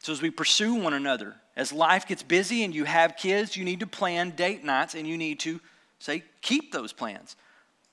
So 0.00 0.12
as 0.12 0.20
we 0.20 0.30
pursue 0.30 0.74
one 0.74 0.92
another, 0.92 1.36
as 1.58 1.72
life 1.72 2.06
gets 2.06 2.22
busy 2.22 2.62
and 2.62 2.72
you 2.72 2.84
have 2.84 3.16
kids, 3.16 3.56
you 3.56 3.64
need 3.64 3.80
to 3.80 3.86
plan 3.86 4.30
date 4.30 4.62
nights 4.64 4.94
and 4.94 5.08
you 5.08 5.18
need 5.18 5.40
to 5.40 5.60
say, 5.98 6.22
keep 6.40 6.70
those 6.72 6.92
plans. 6.92 7.34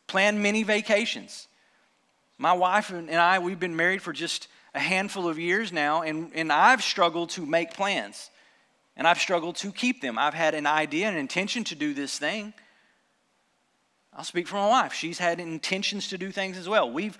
Plan 0.06 0.40
many 0.40 0.62
vacations. 0.62 1.48
My 2.38 2.54
wife 2.54 2.92
and 2.92 3.10
I, 3.10 3.40
we've 3.40 3.60
been 3.60 3.76
married 3.76 4.04
for 4.04 4.14
just 4.14 4.48
a 4.76 4.80
handful 4.80 5.28
of 5.28 5.40
years 5.40 5.74
now, 5.74 6.04
and, 6.04 6.32
and 6.36 6.52
I've 6.52 6.84
struggled 6.84 7.32
to 7.32 7.46
make 7.46 7.74
plans. 7.74 8.30
And 8.96 9.08
I've 9.08 9.20
struggled 9.20 9.56
to 9.58 9.72
keep 9.72 10.00
them. 10.00 10.20
I've 10.20 10.36
had 10.36 10.54
an 10.54 10.68
idea, 10.68 11.10
an 11.10 11.18
intention 11.18 11.64
to 11.66 11.76
do 11.76 11.96
this 11.96 12.20
thing. 12.20 12.54
I'll 14.14 14.24
speak 14.24 14.48
for 14.48 14.58
my 14.58 14.70
wife. 14.70 14.94
She's 14.94 15.18
had 15.18 15.40
intentions 15.40 16.10
to 16.10 16.20
do 16.20 16.32
things 16.32 16.58
as 16.58 16.70
well. 16.70 16.92
We've 16.92 17.18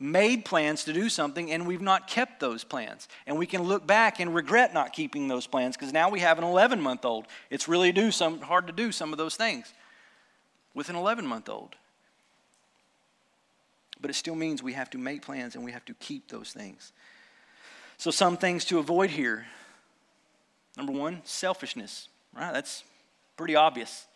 made 0.00 0.44
plans 0.44 0.84
to 0.84 0.92
do 0.92 1.08
something 1.08 1.50
and 1.50 1.66
we've 1.66 1.80
not 1.80 2.06
kept 2.06 2.40
those 2.40 2.64
plans. 2.64 3.08
And 3.26 3.38
we 3.38 3.46
can 3.46 3.62
look 3.62 3.86
back 3.86 4.20
and 4.20 4.34
regret 4.34 4.72
not 4.72 4.92
keeping 4.92 5.28
those 5.28 5.46
plans 5.46 5.76
because 5.76 5.92
now 5.92 6.08
we 6.08 6.20
have 6.20 6.38
an 6.38 6.44
11 6.44 6.80
month 6.80 7.04
old. 7.04 7.26
It's 7.50 7.68
really 7.68 7.92
do 7.92 8.10
some, 8.10 8.40
hard 8.40 8.66
to 8.68 8.72
do 8.72 8.92
some 8.92 9.12
of 9.12 9.18
those 9.18 9.36
things 9.36 9.72
with 10.74 10.88
an 10.88 10.96
11 10.96 11.26
month 11.26 11.48
old. 11.48 11.74
But 14.00 14.10
it 14.10 14.14
still 14.14 14.36
means 14.36 14.62
we 14.62 14.74
have 14.74 14.90
to 14.90 14.98
make 14.98 15.22
plans 15.22 15.56
and 15.56 15.64
we 15.64 15.72
have 15.72 15.84
to 15.86 15.94
keep 15.94 16.28
those 16.28 16.52
things. 16.52 16.92
So, 17.96 18.12
some 18.12 18.36
things 18.36 18.64
to 18.66 18.78
avoid 18.78 19.10
here. 19.10 19.46
Number 20.76 20.92
one, 20.92 21.20
selfishness. 21.24 22.08
Right? 22.32 22.52
That's 22.52 22.84
pretty 23.36 23.56
obvious 23.56 24.06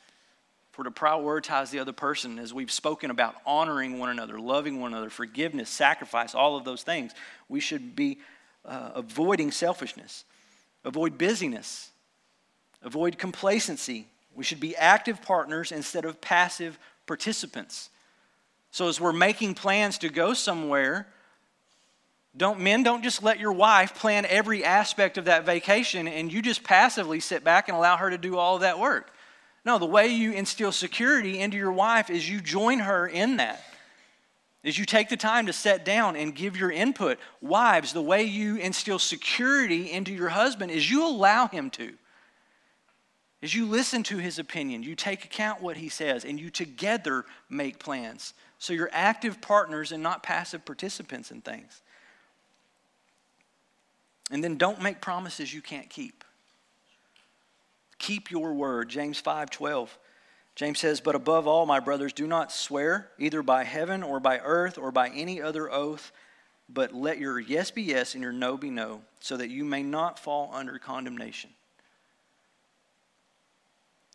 for 0.73 0.85
to 0.85 0.91
prioritize 0.91 1.71
the 1.71 1.79
other 1.79 1.93
person, 1.93 2.39
as 2.39 2.53
we've 2.53 2.71
spoken 2.71 3.11
about, 3.11 3.37
honoring 3.45 3.99
one 3.99 4.09
another, 4.09 4.41
loving 4.41 4.81
one 4.81 4.93
another, 4.93 5.11
forgiveness, 5.11 5.69
sacrifice, 5.69 6.35
all 6.35 6.57
of 6.57 6.65
those 6.65 6.83
things. 6.83 7.13
We 7.49 7.61
should 7.61 7.95
be 7.95 8.19
uh, 8.65 8.93
avoiding 8.95 9.51
selfishness, 9.51 10.25
avoid 10.83 11.19
busyness, 11.19 11.91
avoid 12.83 13.19
complacency. 13.19 14.07
We 14.35 14.45
should 14.45 14.61
be 14.61 14.75
active 14.75 15.21
partners 15.21 15.73
instead 15.73 16.07
of 16.07 16.23
passive 16.23 16.79
participants. 17.07 17.91
So, 18.71 18.89
as 18.89 18.99
we're 18.99 19.13
making 19.13 19.55
plans 19.55 19.99
to 19.99 20.09
go 20.09 20.33
somewhere, 20.33 21.07
don't 22.35 22.61
men 22.61 22.83
don't 22.83 23.03
just 23.03 23.23
let 23.23 23.39
your 23.39 23.53
wife 23.53 23.95
plan 23.95 24.25
every 24.25 24.65
aspect 24.65 25.19
of 25.19 25.27
that 25.27 25.45
vacation 25.45 26.09
and 26.09 26.33
you 26.33 26.41
just 26.41 26.65
passively 26.65 27.21
sit 27.21 27.45
back 27.45 27.69
and 27.69 27.77
allow 27.77 27.99
her 27.99 28.09
to 28.09 28.17
do 28.17 28.39
all 28.39 28.55
of 28.55 28.63
that 28.63 28.79
work. 28.79 29.13
No, 29.65 29.79
the 29.79 29.87
way 29.87 30.09
you 30.09 30.33
instill 30.33 30.73
security 30.73 31.39
into 31.39 31.57
your 31.57 31.73
wife 31.73 32.11
is 32.11 32.29
you 32.29 32.41
join 32.41 32.81
her 32.81 33.07
in 33.07 33.37
that. 33.37 33.63
Is 34.65 34.79
you 34.79 34.85
take 34.85 35.09
the 35.09 35.17
time 35.17 35.47
to 35.47 35.53
sit 35.53 35.85
down 35.85 36.15
and 36.15 36.35
give 36.35 36.57
your 36.57 36.71
input. 36.71 37.19
Wives, 37.41 37.93
the 37.93 38.03
way 38.03 38.23
you 38.25 38.57
instill 38.57 38.99
security 38.99 39.91
into 39.91 40.13
your 40.13 40.29
husband 40.29 40.71
is 40.71 40.89
you 40.89 41.07
allow 41.07 41.49
him 41.49 41.71
to. 41.71 41.95
Is 43.41 43.55
you 43.55 43.67
listen 43.67 44.05
to 44.05 44.19
his 44.19 44.39
opinion, 44.39 44.85
you 44.85 44.95
take 44.95 45.25
account 45.25 45.61
what 45.61 45.77
he 45.77 45.89
says, 45.89 46.25
and 46.25 46.39
you 46.39 46.49
together 46.49 47.25
make 47.49 47.81
plans. 47.81 48.35
So 48.59 48.73
you're 48.73 48.91
active 48.93 49.41
partners 49.41 49.91
and 49.91 50.01
not 50.01 50.23
passive 50.23 50.65
participants 50.65 51.33
in 51.33 51.41
things. 51.41 51.83
And 54.31 54.45
then 54.45 54.57
don't 54.59 54.81
make 54.81 55.01
promises 55.01 55.53
you 55.53 55.61
can't 55.61 55.91
keep 55.91 56.25
keep 58.03 58.31
your 58.31 58.53
word. 58.53 58.91
James 58.91 59.19
5 59.19 59.49
12. 59.49 59.99
James 60.55 60.79
says, 60.79 61.01
But 61.01 61.15
above 61.15 61.47
all, 61.47 61.65
my 61.65 61.81
brothers, 61.81 62.13
do 62.13 62.27
not 62.27 62.53
swear 62.53 63.09
either 63.19 63.43
by 63.43 63.65
heaven 63.65 64.03
or 64.03 64.21
by 64.21 64.39
earth 64.39 64.77
or 64.77 64.93
by 64.93 65.09
any 65.09 65.41
other 65.41 65.71
oath, 65.71 66.13
but 66.69 66.93
let 66.93 67.19
your 67.19 67.41
yes 67.41 67.71
be 67.71 67.83
yes 67.83 68.15
and 68.15 68.23
your 68.23 68.33
no 68.33 68.59
be 68.59 68.69
no, 68.69 69.01
so 69.21 69.39
that 69.39 69.49
you 69.49 69.65
may 69.65 69.83
not 69.83 70.19
fall 70.19 70.51
under 70.53 70.79
condemnation. 70.79 71.51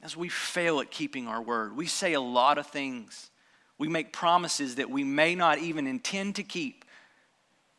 As 0.03 0.15
we 0.15 0.29
fail 0.29 0.79
at 0.79 0.91
keeping 0.91 1.27
our 1.27 1.41
word, 1.41 1.75
we 1.75 1.87
say 1.87 2.13
a 2.13 2.21
lot 2.21 2.59
of 2.59 2.67
things. 2.67 3.31
We 3.79 3.87
make 3.87 4.13
promises 4.13 4.75
that 4.75 4.91
we 4.91 5.03
may 5.03 5.33
not 5.33 5.57
even 5.57 5.87
intend 5.87 6.35
to 6.35 6.43
keep. 6.43 6.85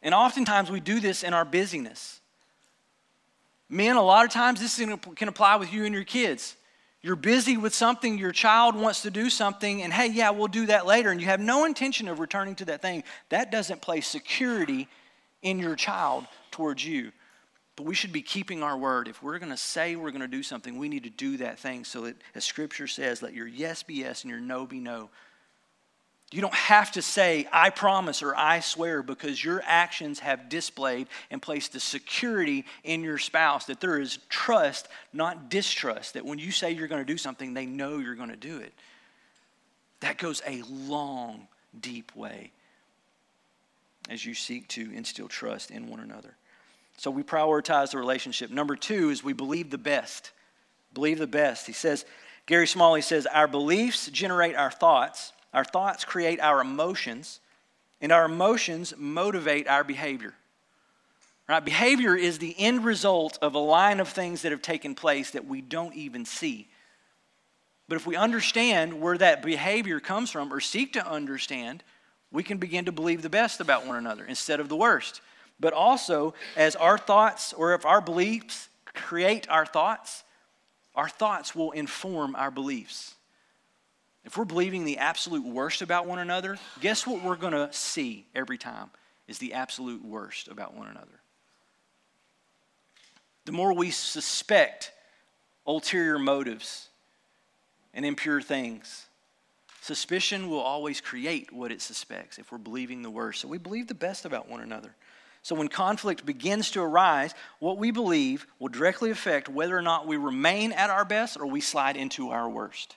And 0.02 0.14
oftentimes 0.14 0.70
we 0.70 0.80
do 0.80 0.98
this 0.98 1.22
in 1.22 1.32
our 1.32 1.44
busyness. 1.44 2.17
Men, 3.68 3.96
a 3.96 4.02
lot 4.02 4.24
of 4.24 4.30
times 4.30 4.60
this 4.60 4.76
can 5.16 5.28
apply 5.28 5.56
with 5.56 5.72
you 5.72 5.84
and 5.84 5.94
your 5.94 6.04
kids. 6.04 6.56
You're 7.00 7.16
busy 7.16 7.56
with 7.56 7.74
something, 7.74 8.18
your 8.18 8.32
child 8.32 8.74
wants 8.74 9.02
to 9.02 9.10
do 9.10 9.30
something, 9.30 9.82
and 9.82 9.92
hey, 9.92 10.08
yeah, 10.08 10.30
we'll 10.30 10.48
do 10.48 10.66
that 10.66 10.84
later, 10.84 11.10
and 11.10 11.20
you 11.20 11.26
have 11.28 11.38
no 11.38 11.64
intention 11.64 12.08
of 12.08 12.18
returning 12.18 12.56
to 12.56 12.64
that 12.66 12.82
thing. 12.82 13.04
That 13.28 13.52
doesn't 13.52 13.82
place 13.82 14.08
security 14.08 14.88
in 15.42 15.60
your 15.60 15.76
child 15.76 16.26
towards 16.50 16.84
you. 16.84 17.12
But 17.76 17.86
we 17.86 17.94
should 17.94 18.12
be 18.12 18.22
keeping 18.22 18.64
our 18.64 18.76
word. 18.76 19.06
If 19.06 19.22
we're 19.22 19.38
going 19.38 19.52
to 19.52 19.56
say 19.56 19.94
we're 19.94 20.10
going 20.10 20.22
to 20.22 20.26
do 20.28 20.42
something, 20.42 20.78
we 20.78 20.88
need 20.88 21.04
to 21.04 21.10
do 21.10 21.36
that 21.36 21.60
thing 21.60 21.84
so 21.84 22.00
that, 22.02 22.16
as 22.34 22.44
Scripture 22.44 22.88
says, 22.88 23.22
let 23.22 23.34
your 23.34 23.46
yes 23.46 23.84
be 23.84 23.94
yes 23.94 24.24
and 24.24 24.30
your 24.32 24.40
no 24.40 24.66
be 24.66 24.80
no. 24.80 25.10
You 26.30 26.42
don't 26.42 26.54
have 26.54 26.92
to 26.92 27.02
say, 27.02 27.48
I 27.50 27.70
promise 27.70 28.22
or 28.22 28.36
I 28.36 28.60
swear, 28.60 29.02
because 29.02 29.42
your 29.42 29.62
actions 29.64 30.18
have 30.18 30.50
displayed 30.50 31.08
and 31.30 31.40
placed 31.40 31.72
the 31.72 31.80
security 31.80 32.66
in 32.84 33.02
your 33.02 33.16
spouse 33.16 33.64
that 33.66 33.80
there 33.80 33.98
is 33.98 34.18
trust, 34.28 34.88
not 35.14 35.48
distrust. 35.48 36.14
That 36.14 36.26
when 36.26 36.38
you 36.38 36.50
say 36.50 36.72
you're 36.72 36.88
going 36.88 37.04
to 37.04 37.10
do 37.10 37.16
something, 37.16 37.54
they 37.54 37.64
know 37.64 37.98
you're 37.98 38.14
going 38.14 38.28
to 38.28 38.36
do 38.36 38.58
it. 38.58 38.74
That 40.00 40.18
goes 40.18 40.42
a 40.46 40.62
long, 40.68 41.48
deep 41.80 42.14
way 42.14 42.52
as 44.10 44.24
you 44.24 44.34
seek 44.34 44.68
to 44.68 44.92
instill 44.94 45.28
trust 45.28 45.70
in 45.70 45.88
one 45.88 46.00
another. 46.00 46.34
So 46.98 47.10
we 47.10 47.22
prioritize 47.22 47.92
the 47.92 47.98
relationship. 47.98 48.50
Number 48.50 48.76
two 48.76 49.08
is 49.10 49.24
we 49.24 49.32
believe 49.32 49.70
the 49.70 49.78
best. 49.78 50.32
Believe 50.92 51.18
the 51.18 51.26
best. 51.26 51.66
He 51.66 51.72
says, 51.72 52.04
Gary 52.44 52.66
Smalley 52.66 53.00
says, 53.00 53.26
Our 53.26 53.48
beliefs 53.48 54.08
generate 54.08 54.56
our 54.56 54.70
thoughts 54.70 55.32
our 55.52 55.64
thoughts 55.64 56.04
create 56.04 56.40
our 56.40 56.60
emotions, 56.60 57.40
and 58.00 58.12
our 58.12 58.24
emotions 58.24 58.94
motivate 58.96 59.66
our 59.66 59.84
behavior. 59.84 60.34
Right? 61.48 61.64
Behavior 61.64 62.14
is 62.14 62.38
the 62.38 62.54
end 62.58 62.84
result 62.84 63.38
of 63.40 63.54
a 63.54 63.58
line 63.58 64.00
of 64.00 64.08
things 64.08 64.42
that 64.42 64.52
have 64.52 64.62
taken 64.62 64.94
place 64.94 65.30
that 65.30 65.46
we 65.46 65.62
don't 65.62 65.94
even 65.94 66.24
see. 66.24 66.68
But 67.88 67.96
if 67.96 68.06
we 68.06 68.16
understand 68.16 69.00
where 69.00 69.16
that 69.16 69.42
behavior 69.42 69.98
comes 69.98 70.30
from 70.30 70.52
or 70.52 70.60
seek 70.60 70.92
to 70.92 71.10
understand, 71.10 71.82
we 72.30 72.42
can 72.42 72.58
begin 72.58 72.84
to 72.84 72.92
believe 72.92 73.22
the 73.22 73.30
best 73.30 73.60
about 73.60 73.86
one 73.86 73.96
another 73.96 74.24
instead 74.26 74.60
of 74.60 74.68
the 74.68 74.76
worst. 74.76 75.22
But 75.58 75.72
also, 75.72 76.34
as 76.54 76.76
our 76.76 76.98
thoughts 76.98 77.54
or 77.54 77.72
if 77.72 77.86
our 77.86 78.02
beliefs 78.02 78.68
create 78.94 79.48
our 79.48 79.64
thoughts, 79.64 80.24
our 80.94 81.08
thoughts 81.08 81.54
will 81.54 81.70
inform 81.70 82.36
our 82.36 82.50
beliefs. 82.50 83.14
If 84.28 84.36
we're 84.36 84.44
believing 84.44 84.84
the 84.84 84.98
absolute 84.98 85.42
worst 85.42 85.80
about 85.80 86.04
one 86.04 86.18
another, 86.18 86.58
guess 86.82 87.06
what 87.06 87.24
we're 87.24 87.34
going 87.34 87.54
to 87.54 87.72
see 87.72 88.26
every 88.34 88.58
time 88.58 88.90
is 89.26 89.38
the 89.38 89.54
absolute 89.54 90.04
worst 90.04 90.48
about 90.48 90.74
one 90.74 90.86
another. 90.86 91.22
The 93.46 93.52
more 93.52 93.72
we 93.72 93.90
suspect 93.90 94.92
ulterior 95.66 96.18
motives 96.18 96.90
and 97.94 98.04
impure 98.04 98.42
things, 98.42 99.06
suspicion 99.80 100.50
will 100.50 100.60
always 100.60 101.00
create 101.00 101.50
what 101.50 101.72
it 101.72 101.80
suspects 101.80 102.36
if 102.36 102.52
we're 102.52 102.58
believing 102.58 103.00
the 103.00 103.08
worst. 103.08 103.40
So 103.40 103.48
we 103.48 103.56
believe 103.56 103.86
the 103.86 103.94
best 103.94 104.26
about 104.26 104.46
one 104.46 104.60
another. 104.60 104.94
So 105.42 105.54
when 105.54 105.68
conflict 105.68 106.26
begins 106.26 106.70
to 106.72 106.82
arise, 106.82 107.34
what 107.60 107.78
we 107.78 107.92
believe 107.92 108.46
will 108.58 108.68
directly 108.68 109.10
affect 109.10 109.48
whether 109.48 109.74
or 109.74 109.80
not 109.80 110.06
we 110.06 110.18
remain 110.18 110.72
at 110.72 110.90
our 110.90 111.06
best 111.06 111.38
or 111.40 111.46
we 111.46 111.62
slide 111.62 111.96
into 111.96 112.28
our 112.28 112.46
worst. 112.46 112.94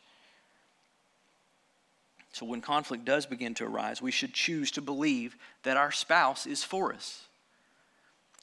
So 2.34 2.46
when 2.46 2.62
conflict 2.62 3.06
does 3.06 3.26
begin 3.26 3.54
to 3.56 3.66
arise, 3.66 4.02
we 4.02 4.12
should 4.12 4.34
choose 4.34 4.72
to 4.72 4.82
believe 4.82 5.36
that 5.64 5.78
our 5.78 5.92
spouse 5.92 6.46
is 6.46 6.64
for 6.64 6.94
us. 6.94 7.26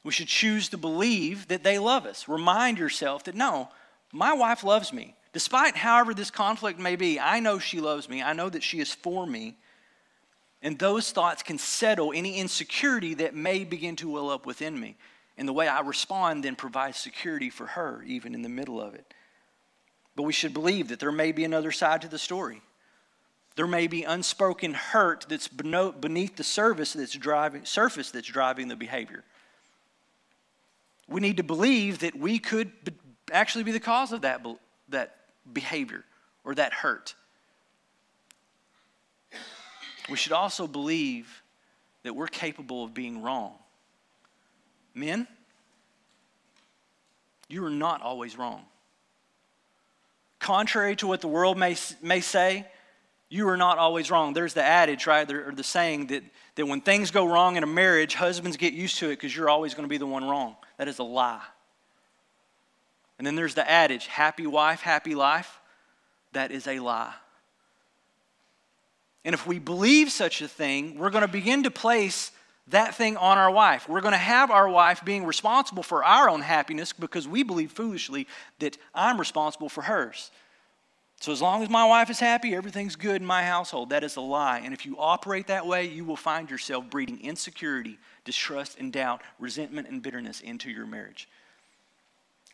We 0.03 0.11
should 0.11 0.27
choose 0.27 0.69
to 0.69 0.77
believe 0.77 1.47
that 1.47 1.63
they 1.63 1.79
love 1.79 2.05
us. 2.05 2.27
Remind 2.27 2.77
yourself 2.77 3.25
that 3.25 3.35
no, 3.35 3.69
my 4.13 4.33
wife 4.33 4.63
loves 4.63 4.93
me. 4.93 5.15
Despite 5.33 5.75
however 5.75 6.13
this 6.13 6.31
conflict 6.31 6.79
may 6.79 6.95
be, 6.95 7.19
I 7.19 7.39
know 7.39 7.59
she 7.59 7.79
loves 7.79 8.07
me. 8.09 8.21
I 8.21 8.33
know 8.33 8.49
that 8.49 8.63
she 8.63 8.79
is 8.79 8.93
for 8.93 9.25
me. 9.25 9.57
And 10.61 10.77
those 10.77 11.11
thoughts 11.11 11.43
can 11.43 11.57
settle 11.57 12.11
any 12.13 12.37
insecurity 12.37 13.15
that 13.15 13.35
may 13.35 13.63
begin 13.63 13.95
to 13.97 14.11
well 14.11 14.29
up 14.29 14.45
within 14.45 14.79
me. 14.79 14.97
And 15.37 15.47
the 15.47 15.53
way 15.53 15.67
I 15.67 15.81
respond 15.81 16.43
then 16.43 16.55
provides 16.55 16.97
security 16.97 17.49
for 17.49 17.65
her, 17.65 18.03
even 18.05 18.33
in 18.33 18.41
the 18.41 18.49
middle 18.49 18.81
of 18.81 18.93
it. 18.93 19.13
But 20.15 20.23
we 20.23 20.33
should 20.33 20.53
believe 20.53 20.89
that 20.89 20.99
there 20.99 21.11
may 21.11 21.31
be 21.31 21.45
another 21.45 21.71
side 21.71 22.01
to 22.01 22.09
the 22.09 22.17
story. 22.17 22.61
There 23.59 23.67
may 23.67 23.87
be 23.87 24.03
unspoken 24.03 24.73
hurt 24.73 25.25
that's 25.27 25.49
beneath 25.49 26.37
the 26.37 26.45
surface 26.45 26.93
that's 26.93 27.11
driving, 27.11 27.65
surface 27.65 28.09
that's 28.09 28.25
driving 28.25 28.69
the 28.69 28.77
behavior. 28.77 29.25
We 31.09 31.19
need 31.19 31.35
to 31.35 31.43
believe 31.43 31.99
that 31.99 32.15
we 32.15 32.39
could 32.39 32.71
actually 33.33 33.65
be 33.65 33.73
the 33.73 33.81
cause 33.81 34.13
of 34.13 34.21
that, 34.21 34.47
that 34.87 35.17
behavior 35.51 36.05
or 36.45 36.55
that 36.55 36.71
hurt. 36.71 37.15
We 40.09 40.15
should 40.15 40.31
also 40.31 40.65
believe 40.65 41.43
that 42.03 42.13
we're 42.13 42.27
capable 42.27 42.85
of 42.85 42.93
being 42.93 43.21
wrong. 43.21 43.55
Men, 44.93 45.27
you 47.49 47.65
are 47.65 47.69
not 47.69 48.01
always 48.01 48.37
wrong. 48.37 48.63
Contrary 50.39 50.95
to 50.95 51.07
what 51.07 51.19
the 51.19 51.27
world 51.27 51.57
may, 51.57 51.75
may 52.01 52.21
say, 52.21 52.65
you 53.29 53.47
are 53.47 53.57
not 53.57 53.77
always 53.77 54.09
wrong. 54.09 54.33
There's 54.33 54.55
the 54.55 54.63
adage, 54.63 55.05
right, 55.05 55.29
or 55.31 55.51
the 55.51 55.63
saying 55.63 56.07
that, 56.07 56.23
that 56.55 56.65
when 56.65 56.81
things 56.81 57.11
go 57.11 57.25
wrong 57.25 57.57
in 57.57 57.63
a 57.63 57.67
marriage, 57.67 58.15
husbands 58.15 58.57
get 58.57 58.73
used 58.73 58.97
to 58.97 59.07
it 59.07 59.17
because 59.17 59.35
you're 59.35 59.49
always 59.49 59.75
going 59.75 59.85
to 59.85 59.89
be 59.89 59.97
the 59.97 60.07
one 60.07 60.23
wrong. 60.23 60.55
That 60.77 60.87
is 60.87 60.97
a 60.97 61.03
lie. 61.03 61.43
And 63.19 63.27
then 63.27 63.35
there's 63.35 63.53
the 63.53 63.69
adage, 63.69 64.07
happy 64.07 64.47
wife, 64.47 64.81
happy 64.81 65.13
life. 65.13 65.59
That 66.31 66.51
is 66.51 66.67
a 66.67 66.79
lie. 66.79 67.13
And 69.23 69.35
if 69.35 69.45
we 69.45 69.59
believe 69.59 70.11
such 70.11 70.41
a 70.41 70.47
thing, 70.47 70.97
we're 70.97 71.09
going 71.09 71.25
to 71.25 71.27
begin 71.27 71.63
to 71.63 71.71
place 71.71 72.31
that 72.69 72.95
thing 72.95 73.17
on 73.17 73.37
our 73.37 73.51
wife. 73.51 73.89
We're 73.89 74.01
going 74.01 74.13
to 74.13 74.17
have 74.17 74.49
our 74.49 74.69
wife 74.69 75.03
being 75.03 75.25
responsible 75.25 75.83
for 75.83 76.03
our 76.03 76.29
own 76.29 76.41
happiness 76.41 76.93
because 76.93 77.27
we 77.27 77.43
believe 77.43 77.71
foolishly 77.71 78.27
that 78.59 78.77
I'm 78.95 79.19
responsible 79.19 79.69
for 79.69 79.81
hers. 79.81 80.31
So, 81.19 81.33
as 81.33 81.41
long 81.41 81.61
as 81.61 81.69
my 81.69 81.85
wife 81.85 82.09
is 82.09 82.19
happy, 82.19 82.55
everything's 82.55 82.95
good 82.95 83.21
in 83.21 83.27
my 83.27 83.43
household. 83.43 83.89
That 83.89 84.05
is 84.05 84.15
a 84.15 84.21
lie. 84.21 84.59
And 84.59 84.73
if 84.73 84.85
you 84.85 84.97
operate 84.97 85.47
that 85.47 85.67
way, 85.67 85.85
you 85.85 86.05
will 86.05 86.15
find 86.15 86.49
yourself 86.49 86.89
breeding 86.89 87.19
insecurity, 87.19 87.99
distrust, 88.23 88.79
and 88.79 88.93
doubt, 88.93 89.21
resentment, 89.37 89.89
and 89.89 90.01
bitterness 90.01 90.39
into 90.39 90.71
your 90.71 90.85
marriage. 90.85 91.27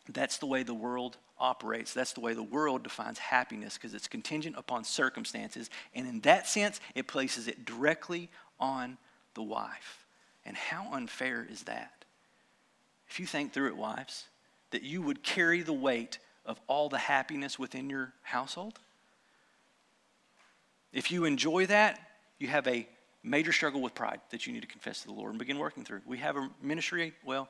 That's 0.09 0.39
the 0.39 0.47
way 0.47 0.63
the 0.63 0.73
world 0.73 1.17
operates. 1.39 1.93
That's 1.93 2.13
the 2.13 2.21
way 2.21 2.33
the 2.33 2.41
world 2.41 2.81
defines 2.81 3.19
happiness 3.19 3.75
because 3.75 3.93
it's 3.93 4.07
contingent 4.07 4.55
upon 4.57 4.83
circumstances. 4.83 5.69
And 5.93 6.07
in 6.07 6.21
that 6.21 6.47
sense, 6.47 6.79
it 6.95 7.07
places 7.07 7.47
it 7.47 7.65
directly 7.65 8.29
on 8.59 8.97
the 9.35 9.43
wife. 9.43 10.05
And 10.43 10.57
how 10.57 10.89
unfair 10.91 11.45
is 11.47 11.63
that? 11.63 12.05
If 13.09 13.19
you 13.19 13.27
think 13.27 13.53
through 13.53 13.67
it, 13.67 13.77
wives, 13.77 14.25
that 14.71 14.81
you 14.81 15.03
would 15.03 15.21
carry 15.21 15.61
the 15.61 15.73
weight 15.73 16.17
of 16.45 16.59
all 16.67 16.89
the 16.89 16.97
happiness 16.97 17.57
within 17.57 17.89
your 17.89 18.13
household. 18.21 18.79
If 20.93 21.11
you 21.11 21.25
enjoy 21.25 21.65
that, 21.67 21.99
you 22.39 22.47
have 22.47 22.67
a 22.67 22.87
major 23.23 23.51
struggle 23.51 23.81
with 23.81 23.95
pride 23.95 24.21
that 24.29 24.45
you 24.45 24.53
need 24.53 24.61
to 24.61 24.67
confess 24.67 25.01
to 25.01 25.07
the 25.07 25.13
Lord 25.13 25.31
and 25.31 25.39
begin 25.39 25.57
working 25.57 25.83
through. 25.83 26.01
We 26.05 26.19
have 26.19 26.37
a 26.37 26.49
ministry, 26.61 27.13
well, 27.25 27.49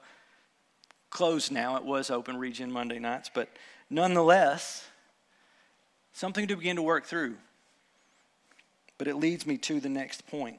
closed 1.10 1.52
now. 1.52 1.76
It 1.78 1.84
was 1.84 2.10
open 2.10 2.38
region 2.38 2.72
Monday 2.72 3.00
nights, 3.00 3.30
but 3.34 3.50
nonetheless, 3.90 4.88
something 6.14 6.48
to 6.48 6.56
begin 6.56 6.78
to 6.78 6.82
work 6.82 7.06
through. 7.06 7.36
But 8.98 9.08
it 9.08 9.16
leads 9.16 9.46
me 9.46 9.58
to 9.60 9.80
the 9.80 9.90
next 9.90 10.26
point 10.28 10.58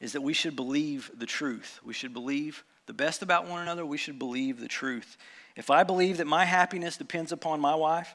is 0.00 0.12
that 0.12 0.20
we 0.20 0.32
should 0.32 0.54
believe 0.54 1.10
the 1.18 1.26
truth. 1.26 1.80
We 1.84 1.94
should 1.94 2.12
believe 2.12 2.62
the 2.86 2.92
best 2.92 3.22
about 3.22 3.48
one 3.48 3.62
another. 3.62 3.84
We 3.84 3.98
should 3.98 4.18
believe 4.18 4.60
the 4.60 4.68
truth. 4.68 5.16
If 5.58 5.70
I 5.70 5.82
believe 5.82 6.18
that 6.18 6.28
my 6.28 6.44
happiness 6.44 6.96
depends 6.96 7.32
upon 7.32 7.60
my 7.60 7.74
wife, 7.74 8.14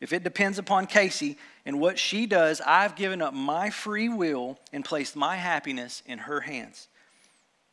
if 0.00 0.14
it 0.14 0.24
depends 0.24 0.58
upon 0.58 0.86
Casey 0.86 1.36
and 1.66 1.78
what 1.78 1.98
she 1.98 2.24
does, 2.24 2.62
I've 2.62 2.96
given 2.96 3.20
up 3.20 3.34
my 3.34 3.68
free 3.68 4.08
will 4.08 4.58
and 4.72 4.82
placed 4.82 5.14
my 5.14 5.36
happiness 5.36 6.02
in 6.06 6.20
her 6.20 6.40
hands. 6.40 6.88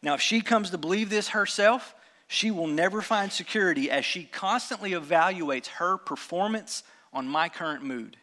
Now, 0.01 0.15
if 0.15 0.21
she 0.21 0.41
comes 0.41 0.69
to 0.71 0.77
believe 0.77 1.09
this 1.09 1.29
herself, 1.29 1.95
she 2.27 2.51
will 2.51 2.67
never 2.67 3.01
find 3.01 3.31
security 3.31 3.89
as 3.89 4.03
she 4.03 4.25
constantly 4.25 4.91
evaluates 4.91 5.67
her 5.67 5.95
performance 5.95 6.83
on 7.13 7.25
my 7.25 7.47
current 7.47 7.85
mood. 7.85 8.17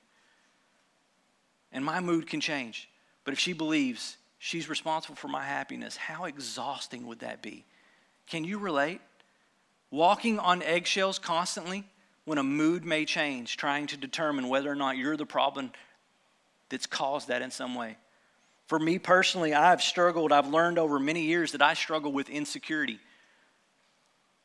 And 1.72 1.82
my 1.82 2.00
mood 2.00 2.28
can 2.28 2.42
change. 2.42 2.90
But 3.24 3.32
if 3.32 3.40
she 3.40 3.54
believes 3.54 4.18
she's 4.38 4.68
responsible 4.68 5.16
for 5.16 5.28
my 5.28 5.42
happiness, 5.42 5.96
how 5.96 6.24
exhausting 6.24 7.06
would 7.06 7.20
that 7.20 7.40
be? 7.40 7.64
Can 8.26 8.44
you 8.44 8.58
relate? 8.58 9.00
Walking 9.92 10.38
on 10.38 10.62
eggshells 10.62 11.18
constantly 11.18 11.84
when 12.24 12.38
a 12.38 12.42
mood 12.42 12.82
may 12.82 13.04
change, 13.04 13.58
trying 13.58 13.86
to 13.88 13.96
determine 13.98 14.48
whether 14.48 14.72
or 14.72 14.74
not 14.74 14.96
you're 14.96 15.18
the 15.18 15.26
problem 15.26 15.70
that's 16.70 16.86
caused 16.86 17.28
that 17.28 17.42
in 17.42 17.50
some 17.50 17.74
way. 17.74 17.98
For 18.68 18.78
me 18.78 18.98
personally, 18.98 19.52
I've 19.52 19.82
struggled, 19.82 20.32
I've 20.32 20.48
learned 20.48 20.78
over 20.78 20.98
many 20.98 21.24
years 21.26 21.52
that 21.52 21.60
I 21.60 21.74
struggle 21.74 22.10
with 22.10 22.30
insecurity. 22.30 23.00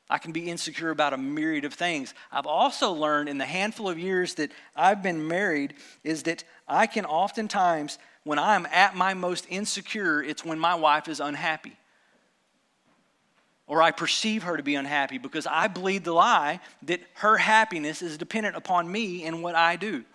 I 0.09 0.17
can 0.17 0.33
be 0.33 0.49
insecure 0.49 0.89
about 0.89 1.13
a 1.13 1.17
myriad 1.17 1.63
of 1.63 1.73
things. 1.73 2.13
I've 2.29 2.45
also 2.45 2.91
learned 2.91 3.29
in 3.29 3.37
the 3.37 3.45
handful 3.45 3.87
of 3.87 3.97
years 3.97 4.35
that 4.35 4.51
I've 4.75 5.01
been 5.01 5.29
married 5.29 5.75
is 6.03 6.23
that 6.23 6.43
I 6.67 6.87
can 6.87 7.05
oftentimes, 7.05 7.99
when 8.25 8.37
I'm 8.37 8.65
at 8.65 8.97
my 8.97 9.13
most 9.13 9.45
insecure, 9.49 10.21
it's 10.21 10.43
when 10.43 10.59
my 10.59 10.75
wife 10.75 11.07
is 11.07 11.21
unhappy. 11.21 11.77
Or 13.67 13.81
I 13.81 13.91
perceive 13.91 14.43
her 14.43 14.55
to 14.55 14.63
be 14.63 14.75
unhappy 14.75 15.17
because 15.17 15.45
I 15.45 15.67
believe 15.67 16.05
the 16.05 16.13
lie 16.13 16.61
that 16.83 17.01
her 17.15 17.37
happiness 17.37 18.01
is 18.01 18.17
dependent 18.17 18.55
upon 18.55 18.89
me 18.89 19.25
and 19.25 19.43
what 19.43 19.55
I 19.55 19.75
do. 19.75 20.05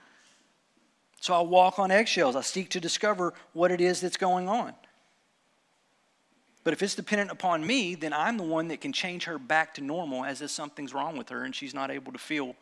So 1.21 1.35
I 1.35 1.43
walk 1.43 1.79
on 1.79 1.91
eggshells. 1.91 2.35
I 2.35 2.41
seek 2.41 2.71
to 2.71 2.81
discover 2.81 3.35
what 3.53 3.71
it 3.71 3.81
is 3.81 4.01
that's 4.01 4.17
going 4.17 4.49
on. 4.49 4.75
But 6.65 6.73
if 6.73 6.83
it's 6.83 6.95
dependent 6.95 7.31
upon 7.31 7.67
me, 7.67 7.95
then 7.95 8.12
I'm 8.12 8.37
the 8.37 8.45
one 8.45 8.69
that 8.69 8.81
can 8.81 8.93
change 8.93 9.25
her 9.25 9.38
back 9.38 9.75
to 9.75 9.81
normal 9.81 10.25
as 10.25 10.43
if 10.43 10.51
something's 10.51 10.95
wrong 10.95 11.17
with 11.17 11.29
her 11.29 11.45
and 11.45 11.55
she's 11.55 11.75
not 11.75 11.91
able 11.91 12.12
to 12.12 12.19
feel 12.19 12.55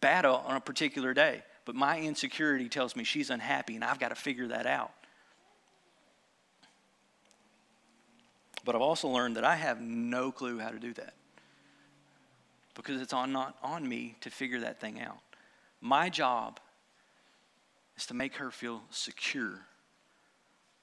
bad 0.00 0.24
on 0.24 0.56
a 0.56 0.60
particular 0.60 1.14
day. 1.14 1.42
But 1.64 1.74
my 1.74 1.98
insecurity 1.98 2.68
tells 2.68 2.94
me 2.94 3.04
she's 3.04 3.30
unhappy 3.30 3.74
and 3.74 3.84
I've 3.84 3.98
got 3.98 4.08
to 4.08 4.14
figure 4.14 4.48
that 4.48 4.66
out. 4.66 4.92
But 8.66 8.74
I've 8.74 8.82
also 8.82 9.08
learned 9.08 9.36
that 9.36 9.44
I 9.44 9.56
have 9.56 9.80
no 9.80 10.30
clue 10.30 10.58
how 10.58 10.68
to 10.68 10.78
do 10.78 10.92
that 10.94 11.14
because 12.74 13.00
it's 13.00 13.14
on, 13.14 13.32
not 13.32 13.56
on 13.62 13.88
me 13.88 14.16
to 14.20 14.28
figure 14.28 14.60
that 14.60 14.80
thing 14.80 15.00
out. 15.00 15.16
My 15.80 16.10
job 16.10 16.60
is 17.96 18.04
to 18.06 18.14
make 18.14 18.36
her 18.36 18.50
feel 18.50 18.82
secure 18.90 19.62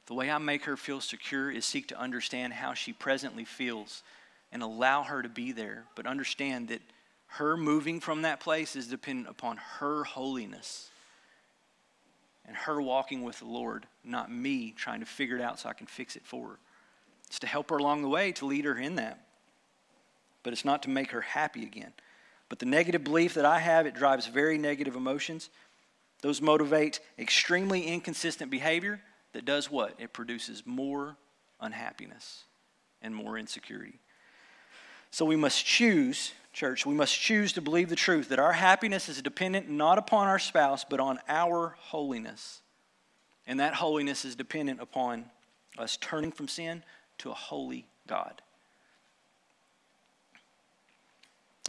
the 0.05 0.13
way 0.13 0.29
I 0.29 0.37
make 0.37 0.65
her 0.65 0.75
feel 0.75 0.99
secure 0.99 1.49
is 1.49 1.65
seek 1.65 1.87
to 1.87 1.99
understand 1.99 2.53
how 2.53 2.73
she 2.73 2.91
presently 2.91 3.45
feels 3.45 4.03
and 4.51 4.61
allow 4.61 5.03
her 5.03 5.21
to 5.21 5.29
be 5.29 5.51
there, 5.51 5.85
but 5.95 6.05
understand 6.05 6.67
that 6.67 6.81
her 7.27 7.55
moving 7.55 7.99
from 7.99 8.23
that 8.23 8.39
place 8.39 8.75
is 8.75 8.87
dependent 8.87 9.29
upon 9.29 9.57
her 9.57 10.03
holiness 10.03 10.89
and 12.45 12.55
her 12.55 12.81
walking 12.81 13.23
with 13.23 13.39
the 13.39 13.45
Lord, 13.45 13.87
not 14.03 14.31
me 14.31 14.73
trying 14.75 14.99
to 14.99 15.05
figure 15.05 15.37
it 15.37 15.41
out 15.41 15.59
so 15.59 15.69
I 15.69 15.73
can 15.73 15.87
fix 15.87 16.17
it 16.17 16.25
for 16.25 16.47
her. 16.49 16.59
It's 17.33 17.39
to 17.39 17.47
help 17.47 17.71
her 17.71 17.77
along 17.77 18.03
the 18.03 18.09
way, 18.09 18.31
to 18.33 18.45
lead 18.45 18.65
her 18.65 18.77
in 18.77 18.97
that. 18.97 19.19
But 20.43 20.53
it's 20.53 20.63
not 20.63 20.83
to 20.83 20.91
make 20.91 21.09
her 21.13 21.21
happy 21.21 21.63
again. 21.63 21.91
But 22.47 22.59
the 22.59 22.67
negative 22.67 23.03
belief 23.03 23.33
that 23.33 23.43
I 23.43 23.57
have, 23.57 23.87
it 23.87 23.95
drives 23.95 24.27
very 24.27 24.59
negative 24.59 24.95
emotions. 24.95 25.49
Those 26.21 26.43
motivate 26.43 26.99
extremely 27.17 27.87
inconsistent 27.87 28.51
behavior 28.51 29.01
that 29.31 29.45
does 29.45 29.71
what? 29.71 29.95
It 29.97 30.13
produces 30.13 30.61
more 30.67 31.17
unhappiness 31.59 32.43
and 33.01 33.15
more 33.15 33.39
insecurity. 33.39 33.97
So 35.09 35.25
we 35.25 35.35
must 35.35 35.65
choose, 35.65 36.33
church, 36.53 36.85
we 36.85 36.93
must 36.93 37.19
choose 37.19 37.51
to 37.53 37.61
believe 37.61 37.89
the 37.89 37.95
truth 37.95 38.29
that 38.29 38.37
our 38.37 38.53
happiness 38.53 39.09
is 39.09 39.19
dependent 39.23 39.67
not 39.67 39.97
upon 39.97 40.27
our 40.27 40.37
spouse, 40.37 40.85
but 40.87 40.99
on 40.99 41.17
our 41.27 41.77
holiness. 41.79 42.61
And 43.47 43.59
that 43.59 43.73
holiness 43.73 44.23
is 44.23 44.35
dependent 44.35 44.81
upon 44.81 45.25
us 45.79 45.97
turning 45.97 46.31
from 46.31 46.47
sin 46.47 46.83
to 47.19 47.32
a 47.32 47.34
holy 47.34 47.88
God. 48.08 48.41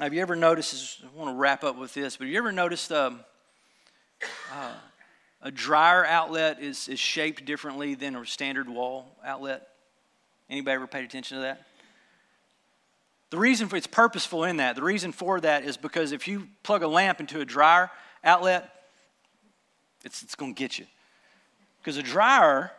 Have 0.01 0.13
you 0.13 0.21
ever 0.21 0.35
noticed? 0.35 1.03
I 1.05 1.19
want 1.19 1.31
to 1.31 1.39
wrap 1.39 1.63
up 1.63 1.79
with 1.79 1.95
this, 1.95 2.17
but 2.17 2.25
have 2.25 2.33
you 2.33 2.39
ever 2.39 2.53
noticed 2.53 2.91
um, 2.91 3.21
uh, 4.53 4.73
a 5.45 5.51
dryer 5.51 6.07
outlet 6.07 6.61
is, 6.61 6.89
is 6.89 6.99
shaped 6.99 7.45
differently 7.45 7.95
than 7.95 8.17
a 8.17 8.27
standard 8.27 8.69
wall 8.69 9.07
outlet. 9.25 9.69
Anybody 10.49 10.75
ever 10.75 10.87
paid 10.87 11.05
attention 11.05 11.37
to 11.37 11.43
that? 11.43 11.67
The 13.31 13.39
reason 13.39 13.69
for 13.69 13.77
it's 13.77 13.87
purposeful 13.87 14.45
in 14.45 14.57
that. 14.57 14.75
The 14.75 14.83
reason 14.83 15.13
for 15.13 15.41
that 15.41 15.65
is 15.65 15.77
because 15.77 16.13
if 16.13 16.27
you 16.27 16.49
plug 16.63 16.83
a 16.83 16.89
lamp 16.89 17.21
into 17.21 17.41
a 17.41 17.45
dryer 17.45 17.91
outlet, 18.23 18.71
it's, 20.05 20.23
it's 20.23 20.35
going 20.35 20.55
to 20.55 20.59
get 20.59 20.79
you. 20.79 20.87
Because 21.79 21.99
a 21.99 22.03
dryer, 22.03 22.71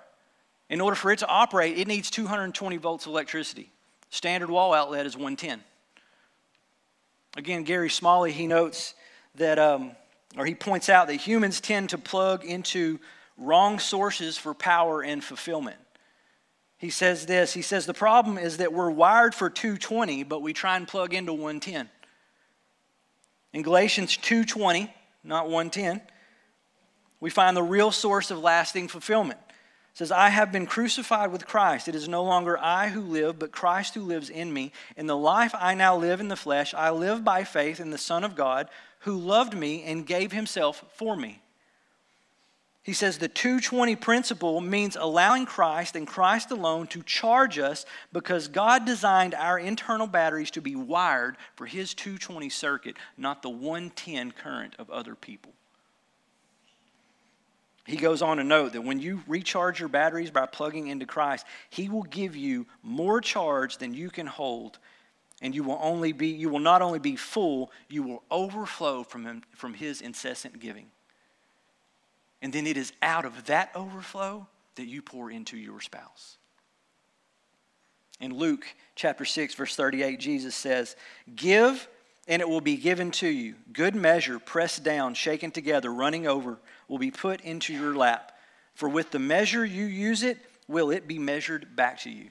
in 0.69 0.81
order 0.81 0.95
for 0.95 1.11
it 1.11 1.19
to 1.19 1.27
operate, 1.27 1.77
it 1.77 1.87
needs 1.87 2.09
220 2.09 2.77
volts 2.77 3.05
of 3.05 3.11
electricity. 3.11 3.71
Standard 4.09 4.49
wall 4.49 4.73
outlet 4.73 5.05
is 5.05 5.15
110. 5.15 5.63
Again, 7.37 7.63
Gary 7.63 7.89
Smalley, 7.89 8.31
he 8.31 8.47
notes 8.47 8.95
that, 9.35 9.59
um, 9.59 9.91
or 10.37 10.45
he 10.45 10.55
points 10.55 10.89
out 10.89 11.07
that 11.07 11.15
humans 11.15 11.59
tend 11.59 11.89
to 11.89 11.97
plug 11.97 12.45
into 12.45 12.99
wrong 13.37 13.79
sources 13.79 14.37
for 14.37 14.53
power 14.53 15.01
and 15.01 15.23
fulfillment. 15.23 15.77
He 16.77 16.89
says 16.89 17.25
this 17.25 17.53
He 17.53 17.61
says, 17.61 17.85
The 17.85 17.93
problem 17.93 18.37
is 18.37 18.57
that 18.57 18.73
we're 18.73 18.89
wired 18.89 19.35
for 19.35 19.49
220, 19.49 20.23
but 20.23 20.41
we 20.41 20.53
try 20.53 20.77
and 20.77 20.87
plug 20.87 21.13
into 21.13 21.33
110. 21.33 21.89
In 23.53 23.61
Galatians 23.61 24.17
2:20, 24.17 24.93
not 25.23 25.45
110, 25.45 26.01
we 27.21 27.29
find 27.29 27.55
the 27.55 27.63
real 27.63 27.89
source 27.89 28.29
of 28.29 28.39
lasting 28.39 28.89
fulfillment. 28.89 29.39
Says, 29.95 30.11
I 30.11 30.27
have 30.27 30.51
been 30.51 30.65
crucified 30.65 31.31
with 31.31 31.47
Christ. 31.47 31.87
It 31.87 31.95
is 31.95 32.09
no 32.09 32.21
longer 32.21 32.59
I 32.59 32.89
who 32.89 32.99
live, 32.99 33.39
but 33.39 33.53
Christ 33.53 33.95
who 33.95 34.01
lives 34.01 34.29
in 34.29 34.51
me. 34.51 34.73
In 34.97 35.07
the 35.07 35.15
life 35.15 35.55
I 35.57 35.73
now 35.73 35.95
live 35.95 36.19
in 36.19 36.27
the 36.27 36.35
flesh, 36.35 36.73
I 36.73 36.89
live 36.89 37.23
by 37.23 37.45
faith 37.45 37.79
in 37.79 37.91
the 37.91 37.97
Son 37.97 38.25
of 38.25 38.35
God 38.35 38.67
who 38.99 39.17
loved 39.17 39.55
me 39.55 39.83
and 39.83 40.05
gave 40.05 40.33
himself 40.33 40.83
for 40.95 41.15
me. 41.15 41.41
He 42.83 42.91
says 42.91 43.17
the 43.17 43.29
220 43.29 43.95
principle 43.95 44.59
means 44.59 44.97
allowing 44.99 45.45
Christ 45.45 45.95
and 45.95 46.05
Christ 46.05 46.51
alone 46.51 46.87
to 46.87 47.01
charge 47.01 47.57
us 47.57 47.85
because 48.11 48.49
God 48.49 48.85
designed 48.85 49.33
our 49.33 49.57
internal 49.57 50.07
batteries 50.07 50.51
to 50.51 50.61
be 50.61 50.75
wired 50.75 51.37
for 51.55 51.65
his 51.65 51.93
220 51.93 52.49
circuit, 52.49 52.97
not 53.17 53.41
the 53.41 53.49
110 53.49 54.33
current 54.33 54.75
of 54.77 54.89
other 54.89 55.15
people. 55.15 55.53
He 57.85 57.97
goes 57.97 58.21
on 58.21 58.37
to 58.37 58.43
note 58.43 58.73
that 58.73 58.81
when 58.81 58.99
you 58.99 59.21
recharge 59.27 59.79
your 59.79 59.89
batteries 59.89 60.31
by 60.31 60.47
plugging 60.47 60.87
into 60.87 61.05
Christ, 61.05 61.45
he 61.69 61.87
will 61.87 62.03
give 62.03 62.35
you 62.35 62.65
more 62.81 63.21
charge 63.21 63.77
than 63.77 63.93
you 63.93 64.09
can 64.09 64.25
hold 64.25 64.79
and 65.41 65.53
you 65.53 65.63
will 65.63 65.79
only 65.81 66.11
be 66.11 66.27
you 66.27 66.49
will 66.49 66.59
not 66.59 66.81
only 66.81 66.99
be 66.99 67.15
full, 67.15 67.71
you 67.89 68.03
will 68.03 68.23
overflow 68.31 69.03
from 69.03 69.25
him 69.25 69.43
from 69.53 69.73
his 69.73 70.01
incessant 70.01 70.59
giving. 70.59 70.87
And 72.41 72.53
then 72.53 72.67
it 72.67 72.77
is 72.77 72.93
out 73.01 73.25
of 73.25 73.45
that 73.45 73.71
overflow 73.75 74.47
that 74.75 74.87
you 74.87 75.01
pour 75.01 75.31
into 75.31 75.57
your 75.57 75.81
spouse. 75.81 76.37
In 78.19 78.33
Luke 78.33 78.65
chapter 78.95 79.25
6, 79.25 79.55
verse 79.55 79.75
38, 79.75 80.19
Jesus 80.19 80.55
says, 80.55 80.95
Give, 81.35 81.87
and 82.27 82.41
it 82.41 82.47
will 82.47 82.61
be 82.61 82.77
given 82.77 83.11
to 83.11 83.27
you. 83.27 83.55
Good 83.73 83.95
measure, 83.95 84.39
pressed 84.39 84.83
down, 84.83 85.15
shaken 85.15 85.51
together, 85.51 85.91
running 85.91 86.27
over, 86.27 86.59
will 86.87 86.97
be 86.97 87.11
put 87.11 87.41
into 87.41 87.73
your 87.73 87.95
lap. 87.95 88.31
For 88.73 88.89
with 88.89 89.11
the 89.11 89.19
measure 89.19 89.65
you 89.65 89.85
use 89.85 90.23
it, 90.23 90.37
will 90.67 90.91
it 90.91 91.07
be 91.07 91.19
measured 91.19 91.75
back 91.75 91.99
to 92.01 92.09
you. 92.09 92.29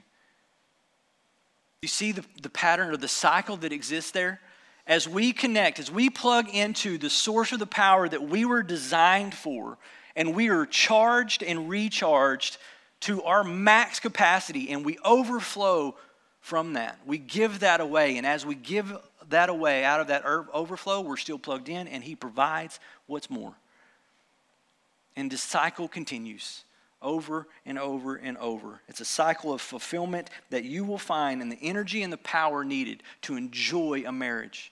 You 1.81 1.87
see 1.87 2.11
the, 2.11 2.25
the 2.41 2.49
pattern 2.49 2.89
or 2.89 2.97
the 2.97 3.07
cycle 3.07 3.57
that 3.57 3.71
exists 3.71 4.11
there? 4.11 4.39
As 4.87 5.07
we 5.07 5.33
connect, 5.33 5.79
as 5.79 5.91
we 5.91 6.09
plug 6.09 6.49
into 6.49 6.97
the 6.97 7.09
source 7.09 7.51
of 7.51 7.59
the 7.59 7.65
power 7.65 8.07
that 8.07 8.23
we 8.23 8.45
were 8.45 8.63
designed 8.63 9.33
for, 9.33 9.77
and 10.15 10.35
we 10.35 10.49
are 10.49 10.65
charged 10.65 11.43
and 11.43 11.69
recharged 11.69 12.57
to 13.01 13.23
our 13.23 13.43
max 13.43 13.99
capacity 13.99 14.69
and 14.69 14.85
we 14.85 14.97
overflow 15.03 15.95
from 16.39 16.73
that. 16.73 16.97
We 17.05 17.17
give 17.17 17.59
that 17.59 17.81
away. 17.81 18.17
And 18.17 18.25
as 18.25 18.45
we 18.45 18.55
give 18.55 18.95
that 19.29 19.49
away 19.49 19.83
out 19.83 19.99
of 19.99 20.07
that 20.07 20.23
er, 20.25 20.47
overflow, 20.53 21.01
we're 21.01 21.17
still 21.17 21.39
plugged 21.39 21.69
in 21.69 21.87
and 21.87 22.03
He 22.03 22.15
provides 22.15 22.79
what's 23.07 23.29
more. 23.29 23.55
And 25.15 25.31
the 25.31 25.37
cycle 25.37 25.87
continues 25.87 26.63
over 27.01 27.47
and 27.65 27.77
over 27.77 28.15
and 28.15 28.37
over. 28.37 28.81
It's 28.87 28.99
a 28.99 29.05
cycle 29.05 29.53
of 29.53 29.61
fulfillment 29.61 30.29
that 30.49 30.63
you 30.63 30.83
will 30.83 30.97
find 30.97 31.41
in 31.41 31.49
the 31.49 31.59
energy 31.61 32.03
and 32.03 32.11
the 32.11 32.17
power 32.17 32.63
needed 32.63 33.03
to 33.23 33.35
enjoy 33.35 34.03
a 34.05 34.11
marriage 34.11 34.71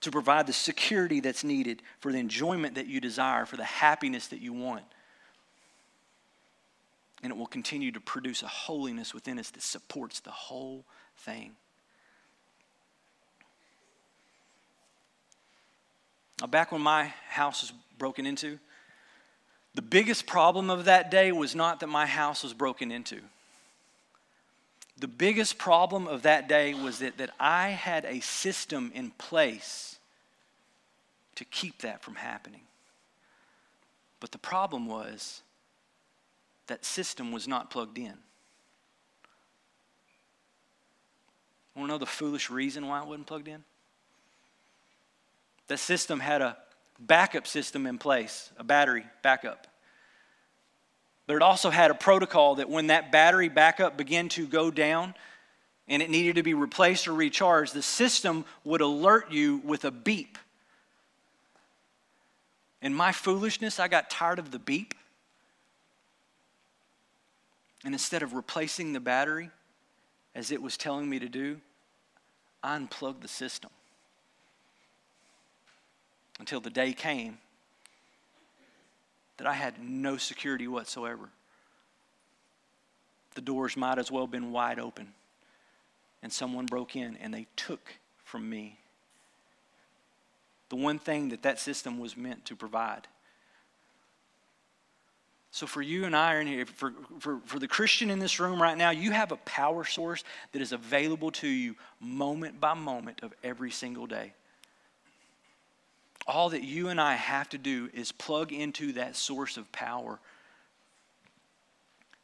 to 0.00 0.10
provide 0.10 0.46
the 0.46 0.52
security 0.52 1.20
that's 1.20 1.44
needed 1.44 1.82
for 2.00 2.12
the 2.12 2.18
enjoyment 2.18 2.76
that 2.76 2.86
you 2.86 3.00
desire, 3.00 3.46
for 3.46 3.56
the 3.56 3.64
happiness 3.64 4.28
that 4.28 4.40
you 4.40 4.52
want. 4.52 4.84
And 7.22 7.32
it 7.32 7.36
will 7.36 7.46
continue 7.46 7.90
to 7.92 8.00
produce 8.00 8.42
a 8.42 8.48
holiness 8.48 9.12
within 9.12 9.38
us 9.38 9.50
that 9.50 9.62
supports 9.62 10.20
the 10.20 10.30
whole 10.30 10.84
thing. 11.16 11.52
Now, 16.40 16.46
back 16.46 16.70
when 16.70 16.80
my 16.80 17.12
house 17.28 17.62
was 17.62 17.72
broken 17.98 18.24
into, 18.24 18.60
the 19.74 19.82
biggest 19.82 20.26
problem 20.26 20.70
of 20.70 20.86
that 20.86 21.10
day 21.10 21.30
was 21.32 21.54
not 21.54 21.80
that 21.80 21.86
my 21.88 22.06
house 22.06 22.42
was 22.42 22.52
broken 22.52 22.90
into. 22.90 23.20
The 24.98 25.08
biggest 25.08 25.58
problem 25.58 26.08
of 26.08 26.22
that 26.22 26.48
day 26.48 26.74
was 26.74 26.98
that, 26.98 27.18
that 27.18 27.30
I 27.38 27.68
had 27.68 28.04
a 28.04 28.20
system 28.20 28.90
in 28.94 29.10
place 29.12 29.98
to 31.36 31.44
keep 31.44 31.78
that 31.82 32.02
from 32.02 32.16
happening. 32.16 32.62
But 34.18 34.32
the 34.32 34.38
problem 34.38 34.86
was 34.86 35.42
that 36.66 36.84
system 36.84 37.30
was 37.30 37.46
not 37.46 37.70
plugged 37.70 37.98
in. 37.98 38.14
Want 41.76 41.86
to 41.88 41.92
know 41.94 41.98
the 41.98 42.06
foolish 42.06 42.50
reason 42.50 42.88
why 42.88 43.00
it 43.00 43.06
wasn't 43.06 43.28
plugged 43.28 43.46
in? 43.46 43.62
That 45.68 45.78
system 45.78 46.18
had 46.18 46.42
a 46.42 46.56
backup 46.98 47.46
system 47.46 47.86
in 47.86 47.98
place, 47.98 48.50
a 48.58 48.64
battery 48.64 49.04
backup. 49.22 49.66
But 51.26 51.36
it 51.36 51.42
also 51.42 51.70
had 51.70 51.90
a 51.90 51.94
protocol 51.94 52.56
that 52.56 52.70
when 52.70 52.88
that 52.88 53.12
battery 53.12 53.48
backup 53.48 53.96
began 53.96 54.28
to 54.30 54.46
go 54.46 54.70
down 54.70 55.14
and 55.86 56.02
it 56.02 56.10
needed 56.10 56.36
to 56.36 56.42
be 56.42 56.54
replaced 56.54 57.06
or 57.06 57.14
recharged, 57.14 57.74
the 57.74 57.82
system 57.82 58.44
would 58.64 58.80
alert 58.80 59.30
you 59.30 59.58
with 59.64 59.84
a 59.84 59.90
beep. 59.90 60.38
In 62.80 62.94
my 62.94 63.12
foolishness, 63.12 63.78
I 63.78 63.88
got 63.88 64.10
tired 64.10 64.38
of 64.38 64.50
the 64.50 64.58
beep. 64.58 64.94
And 67.84 67.94
instead 67.94 68.22
of 68.22 68.34
replacing 68.34 68.92
the 68.92 69.00
battery 69.00 69.50
as 70.34 70.50
it 70.50 70.60
was 70.60 70.76
telling 70.76 71.08
me 71.08 71.18
to 71.18 71.28
do, 71.28 71.60
I 72.62 72.76
unplugged 72.76 73.22
the 73.22 73.28
system 73.28 73.70
until 76.48 76.60
the 76.60 76.70
day 76.70 76.94
came 76.94 77.36
that 79.36 79.46
I 79.46 79.52
had 79.52 79.74
no 79.78 80.16
security 80.16 80.66
whatsoever. 80.66 81.28
The 83.34 83.42
doors 83.42 83.76
might 83.76 83.98
as 83.98 84.10
well 84.10 84.22
have 84.22 84.30
been 84.30 84.50
wide 84.50 84.78
open. 84.78 85.12
And 86.22 86.32
someone 86.32 86.64
broke 86.64 86.96
in 86.96 87.18
and 87.18 87.34
they 87.34 87.48
took 87.54 87.92
from 88.24 88.48
me 88.48 88.78
the 90.70 90.76
one 90.76 90.98
thing 90.98 91.28
that 91.28 91.42
that 91.42 91.60
system 91.60 91.98
was 91.98 92.16
meant 92.16 92.46
to 92.46 92.56
provide. 92.56 93.06
So, 95.50 95.66
for 95.66 95.82
you 95.82 96.06
and 96.06 96.16
I, 96.16 96.42
here, 96.44 96.64
for, 96.64 96.94
for, 97.20 97.40
for 97.44 97.58
the 97.58 97.68
Christian 97.68 98.08
in 98.08 98.20
this 98.20 98.40
room 98.40 98.60
right 98.60 98.76
now, 98.76 98.88
you 98.88 99.10
have 99.10 99.32
a 99.32 99.36
power 99.36 99.84
source 99.84 100.24
that 100.52 100.62
is 100.62 100.72
available 100.72 101.30
to 101.32 101.48
you 101.48 101.74
moment 102.00 102.58
by 102.58 102.72
moment 102.72 103.20
of 103.22 103.34
every 103.44 103.70
single 103.70 104.06
day 104.06 104.32
all 106.28 106.50
that 106.50 106.62
you 106.62 106.88
and 106.88 107.00
I 107.00 107.14
have 107.14 107.48
to 107.50 107.58
do 107.58 107.88
is 107.94 108.12
plug 108.12 108.52
into 108.52 108.92
that 108.92 109.16
source 109.16 109.56
of 109.56 109.72
power. 109.72 110.20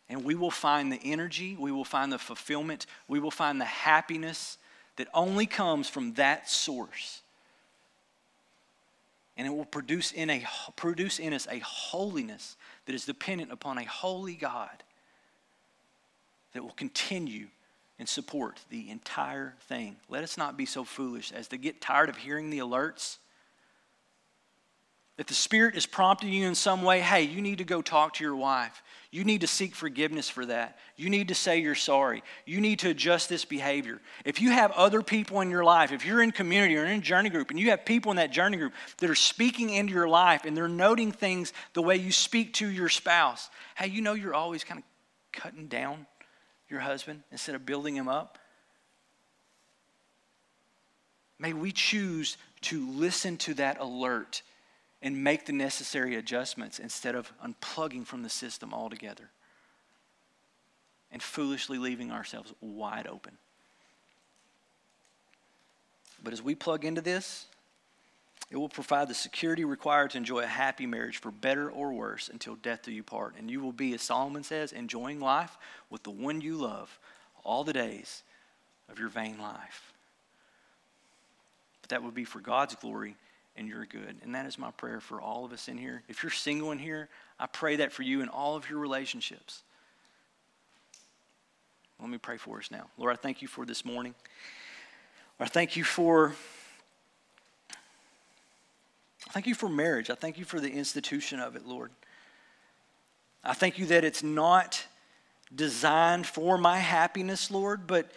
And 0.08 0.22
we 0.22 0.34
will 0.34 0.50
find 0.50 0.92
the 0.92 1.00
energy, 1.02 1.56
we 1.58 1.72
will 1.72 1.84
find 1.84 2.12
the 2.12 2.18
fulfillment, 2.18 2.86
we 3.08 3.18
will 3.18 3.30
find 3.30 3.60
the 3.60 3.64
happiness 3.64 4.58
that 4.96 5.08
only 5.14 5.46
comes 5.46 5.88
from 5.88 6.12
that 6.14 6.48
source. 6.48 7.22
And 9.36 9.46
it 9.46 9.50
will 9.50 9.64
produce 9.64 10.12
in, 10.12 10.30
a, 10.30 10.44
produce 10.76 11.18
in 11.18 11.32
us 11.32 11.48
a 11.50 11.58
holiness 11.60 12.56
that 12.86 12.94
is 12.94 13.06
dependent 13.06 13.50
upon 13.50 13.78
a 13.78 13.84
holy 13.84 14.34
God 14.34 14.84
that 16.52 16.62
will 16.62 16.70
continue 16.72 17.48
and 17.98 18.08
support 18.08 18.60
the 18.70 18.90
entire 18.90 19.54
thing. 19.62 19.96
Let 20.08 20.22
us 20.22 20.36
not 20.36 20.56
be 20.56 20.66
so 20.66 20.84
foolish 20.84 21.32
as 21.32 21.48
to 21.48 21.56
get 21.56 21.80
tired 21.80 22.09
of 22.09 22.16
hearing 22.16 22.50
the 22.50 22.59
alerts 22.59 23.16
if 25.16 25.26
the 25.26 25.34
Spirit 25.34 25.76
is 25.76 25.86
prompting 25.86 26.32
you 26.32 26.46
in 26.46 26.56
some 26.56 26.82
way, 26.82 27.00
hey, 27.00 27.22
you 27.22 27.40
need 27.40 27.58
to 27.58 27.64
go 27.64 27.80
talk 27.80 28.14
to 28.14 28.24
your 28.24 28.34
wife. 28.34 28.82
You 29.12 29.22
need 29.22 29.42
to 29.42 29.46
seek 29.46 29.76
forgiveness 29.76 30.28
for 30.28 30.44
that. 30.46 30.76
You 30.96 31.08
need 31.08 31.28
to 31.28 31.36
say 31.36 31.58
you're 31.60 31.76
sorry. 31.76 32.24
You 32.46 32.60
need 32.60 32.80
to 32.80 32.90
adjust 32.90 33.28
this 33.28 33.44
behavior. 33.44 34.00
If 34.24 34.40
you 34.40 34.50
have 34.50 34.72
other 34.72 35.02
people 35.02 35.40
in 35.40 35.50
your 35.50 35.62
life, 35.62 35.92
if 35.92 36.04
you're 36.04 36.20
in 36.20 36.32
community 36.32 36.76
or 36.76 36.84
in 36.84 36.98
a 36.98 37.00
journey 37.00 37.30
group, 37.30 37.50
and 37.50 37.60
you 37.60 37.70
have 37.70 37.84
people 37.84 38.10
in 38.10 38.16
that 38.16 38.32
journey 38.32 38.56
group 38.56 38.72
that 38.98 39.08
are 39.08 39.14
speaking 39.14 39.70
into 39.70 39.92
your 39.92 40.08
life 40.08 40.44
and 40.44 40.56
they're 40.56 40.66
noting 40.66 41.12
things 41.12 41.52
the 41.74 41.82
way 41.82 41.94
you 41.94 42.10
speak 42.10 42.54
to 42.54 42.68
your 42.68 42.88
spouse, 42.88 43.50
hey, 43.76 43.86
you 43.86 44.02
know 44.02 44.14
you're 44.14 44.34
always 44.34 44.64
kind 44.64 44.78
of 44.78 44.84
cutting 45.30 45.68
down 45.68 46.06
your 46.68 46.80
husband 46.80 47.22
instead 47.30 47.54
of 47.54 47.64
building 47.64 47.94
him 47.94 48.08
up. 48.08 48.36
May 51.38 51.52
we 51.52 51.70
choose 51.70 52.36
to 52.62 52.90
listen 52.90 53.36
to 53.36 53.54
that 53.54 53.78
alert 53.78 54.42
and 55.05 55.22
make 55.22 55.44
the 55.44 55.52
necessary 55.52 56.16
adjustments 56.16 56.78
instead 56.78 57.14
of 57.14 57.30
unplugging 57.44 58.07
from 58.07 58.22
the 58.22 58.30
system 58.30 58.72
altogether 58.72 59.28
and 61.12 61.22
foolishly 61.22 61.76
leaving 61.76 62.11
ourselves 62.11 62.55
wide 62.62 63.07
open. 63.07 63.36
But 66.24 66.32
as 66.32 66.42
we 66.42 66.55
plug 66.55 66.86
into 66.86 67.02
this, 67.02 67.46
it 68.50 68.57
will 68.57 68.70
provide 68.70 69.09
the 69.09 69.14
security 69.14 69.64
required 69.64 70.12
to 70.12 70.16
enjoy 70.16 70.40
a 70.40 70.46
happy 70.46 70.86
marriage 70.86 71.18
for 71.18 71.30
better 71.30 71.70
or 71.70 71.92
worse 71.92 72.30
until 72.30 72.57
death 72.57 72.82
do 72.84 72.90
you 72.90 73.02
part. 73.02 73.34
And 73.38 73.50
you 73.50 73.61
will 73.61 73.72
be, 73.72 73.92
as 73.92 74.00
Solomon 74.00 74.42
says, 74.42 74.72
enjoying 74.72 75.20
life 75.20 75.59
with 75.90 76.02
the 76.02 76.11
one 76.11 76.40
you 76.40 76.57
love 76.57 76.98
all 77.44 77.62
the 77.62 77.74
days 77.74 78.22
of 78.90 78.98
your 78.98 79.09
vain 79.09 79.38
life. 79.38 79.92
But 81.82 81.90
that 81.90 82.02
would 82.02 82.14
be 82.14 82.24
for 82.24 82.40
God's 82.40 82.74
glory 82.74 83.16
and 83.57 83.68
your 83.68 83.86
good. 83.86 84.16
And 84.22 84.34
that 84.34 84.46
is 84.46 84.59
my 84.59 84.70
prayer 84.72 85.00
for 85.00 85.20
all 85.20 85.44
of 85.44 85.52
us 85.52 85.68
in 85.68 85.78
here. 85.78 86.02
If 86.09 86.22
you're 86.22 86.32
single 86.32 86.72
in 86.72 86.78
here, 86.78 87.09
I 87.38 87.46
pray 87.46 87.76
that 87.76 87.92
for 87.92 88.02
you 88.02 88.20
in 88.20 88.28
all 88.28 88.57
of 88.57 88.68
your 88.68 88.78
relationships. 88.78 89.62
Let 92.00 92.11
me 92.11 92.18
pray 92.18 92.36
for 92.36 92.59
us 92.59 92.70
now. 92.70 92.88
Lord, 92.98 93.12
I 93.12 93.16
thank 93.16 93.40
you 93.40 93.48
for 93.48 93.64
this 93.64 93.84
morning. 93.84 94.14
I 95.38 95.46
thank 95.46 95.76
you 95.76 95.84
for 95.84 96.34
I 99.26 99.32
thank 99.32 99.46
you 99.46 99.55
for 99.55 99.68
marriage. 99.68 100.11
I 100.11 100.14
thank 100.14 100.38
you 100.38 100.44
for 100.44 100.61
the 100.61 100.70
institution 100.70 101.40
of 101.40 101.57
it, 101.57 101.66
Lord. 101.66 101.90
I 103.42 103.55
thank 103.55 103.78
you 103.78 103.86
that 103.86 104.05
it's 104.05 104.22
not 104.22 104.86
designed 105.55 106.26
for 106.26 106.59
my 106.59 106.78
happiness, 106.78 107.50
Lord, 107.50 107.86
but, 107.86 108.11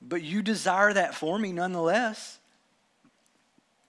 but 0.00 0.22
you 0.22 0.42
desire 0.42 0.92
that 0.92 1.14
for 1.14 1.38
me 1.38 1.52
nonetheless. 1.52 2.38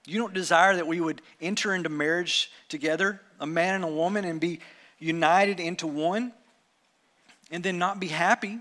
You 0.06 0.20
don't 0.20 0.34
desire 0.34 0.76
that 0.76 0.88
we 0.88 1.00
would 1.00 1.22
enter 1.42 1.74
into 1.74 1.90
marriage 1.90 2.52
together, 2.68 3.22
a 3.40 3.46
man 3.46 3.76
and 3.76 3.84
a 3.84 3.88
woman, 3.88 4.26
and 4.26 4.40
be 4.40 4.60
united 5.00 5.60
into 5.60 5.88
one 5.88 6.34
and 7.52 7.64
then 7.64 7.78
not 7.78 8.00
be 8.00 8.08
happy. 8.08 8.60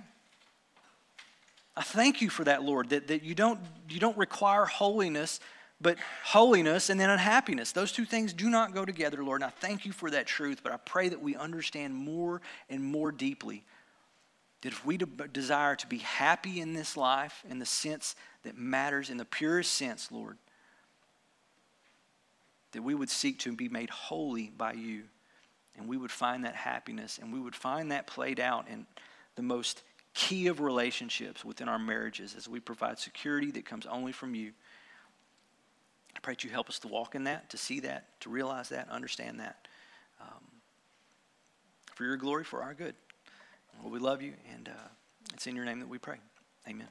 I 1.76 1.82
thank 1.82 2.20
you 2.20 2.28
for 2.28 2.45
that, 2.45 2.62
Lord, 2.62 2.90
that, 2.90 3.09
that 3.09 3.22
you, 3.22 3.34
don't, 3.34 3.59
you 3.88 3.99
don't 3.99 4.16
require 4.18 4.66
holiness, 4.66 5.40
but 5.80 5.97
holiness 6.24 6.90
and 6.90 7.01
then 7.01 7.09
unhappiness. 7.09 7.72
Those 7.72 7.90
two 7.90 8.05
things 8.05 8.32
do 8.32 8.51
not 8.51 8.74
go 8.74 8.84
together, 8.84 9.24
Lord. 9.24 9.40
And 9.40 9.47
I 9.49 9.51
thank 9.51 9.86
you 9.86 9.93
for 9.93 10.11
that 10.11 10.26
truth, 10.26 10.61
but 10.62 10.72
I 10.72 10.76
pray 10.76 11.09
that 11.09 11.22
we 11.22 11.34
understand 11.34 11.95
more 11.95 12.43
and 12.68 12.84
more 12.84 13.11
deeply 13.11 13.64
that 14.61 14.72
if 14.72 14.86
we 14.86 14.97
de- 14.97 15.07
desire 15.32 15.74
to 15.74 15.86
be 15.86 15.99
happy 15.99 16.61
in 16.61 16.72
this 16.72 16.97
life 16.97 17.43
in 17.49 17.59
the 17.59 17.66
sense 17.66 18.14
that 18.45 18.57
matters, 18.57 19.11
in 19.11 19.16
the 19.16 19.24
purest 19.24 19.72
sense, 19.72 20.11
Lord, 20.12 20.38
that 22.72 22.82
we 22.82 22.94
would 22.94 23.10
seek 23.10 23.38
to 23.40 23.52
be 23.52 23.68
made 23.68 23.90
holy 23.90 24.50
by 24.56 24.72
you. 24.72 25.02
And 25.76 25.88
we 25.88 25.96
would 25.96 26.10
find 26.10 26.44
that 26.44 26.54
happiness 26.54 27.18
and 27.20 27.32
we 27.32 27.40
would 27.40 27.56
find 27.56 27.92
that 27.92 28.06
played 28.06 28.40
out 28.40 28.68
in 28.68 28.86
the 29.36 29.42
most 29.42 29.82
key 30.14 30.48
of 30.48 30.60
relationships 30.60 31.44
within 31.44 31.68
our 31.68 31.78
marriages 31.78 32.34
as 32.36 32.48
we 32.48 32.60
provide 32.60 32.98
security 32.98 33.50
that 33.52 33.64
comes 33.64 33.86
only 33.86 34.12
from 34.12 34.34
you. 34.34 34.52
I 36.14 36.20
pray 36.20 36.34
that 36.34 36.44
you 36.44 36.50
help 36.50 36.68
us 36.68 36.78
to 36.80 36.88
walk 36.88 37.14
in 37.14 37.24
that, 37.24 37.50
to 37.50 37.56
see 37.56 37.80
that, 37.80 38.20
to 38.20 38.28
realize 38.28 38.68
that, 38.68 38.90
understand 38.90 39.40
that. 39.40 39.66
Um, 40.20 40.44
for 41.94 42.04
your 42.04 42.16
glory, 42.16 42.44
for 42.44 42.62
our 42.62 42.74
good. 42.74 42.94
Lord, 43.80 43.92
we 43.92 43.98
love 43.98 44.20
you, 44.22 44.34
and 44.54 44.68
uh, 44.68 44.88
it's 45.32 45.46
in 45.46 45.56
your 45.56 45.64
name 45.64 45.80
that 45.80 45.88
we 45.88 45.98
pray. 45.98 46.18
Amen. 46.68 46.88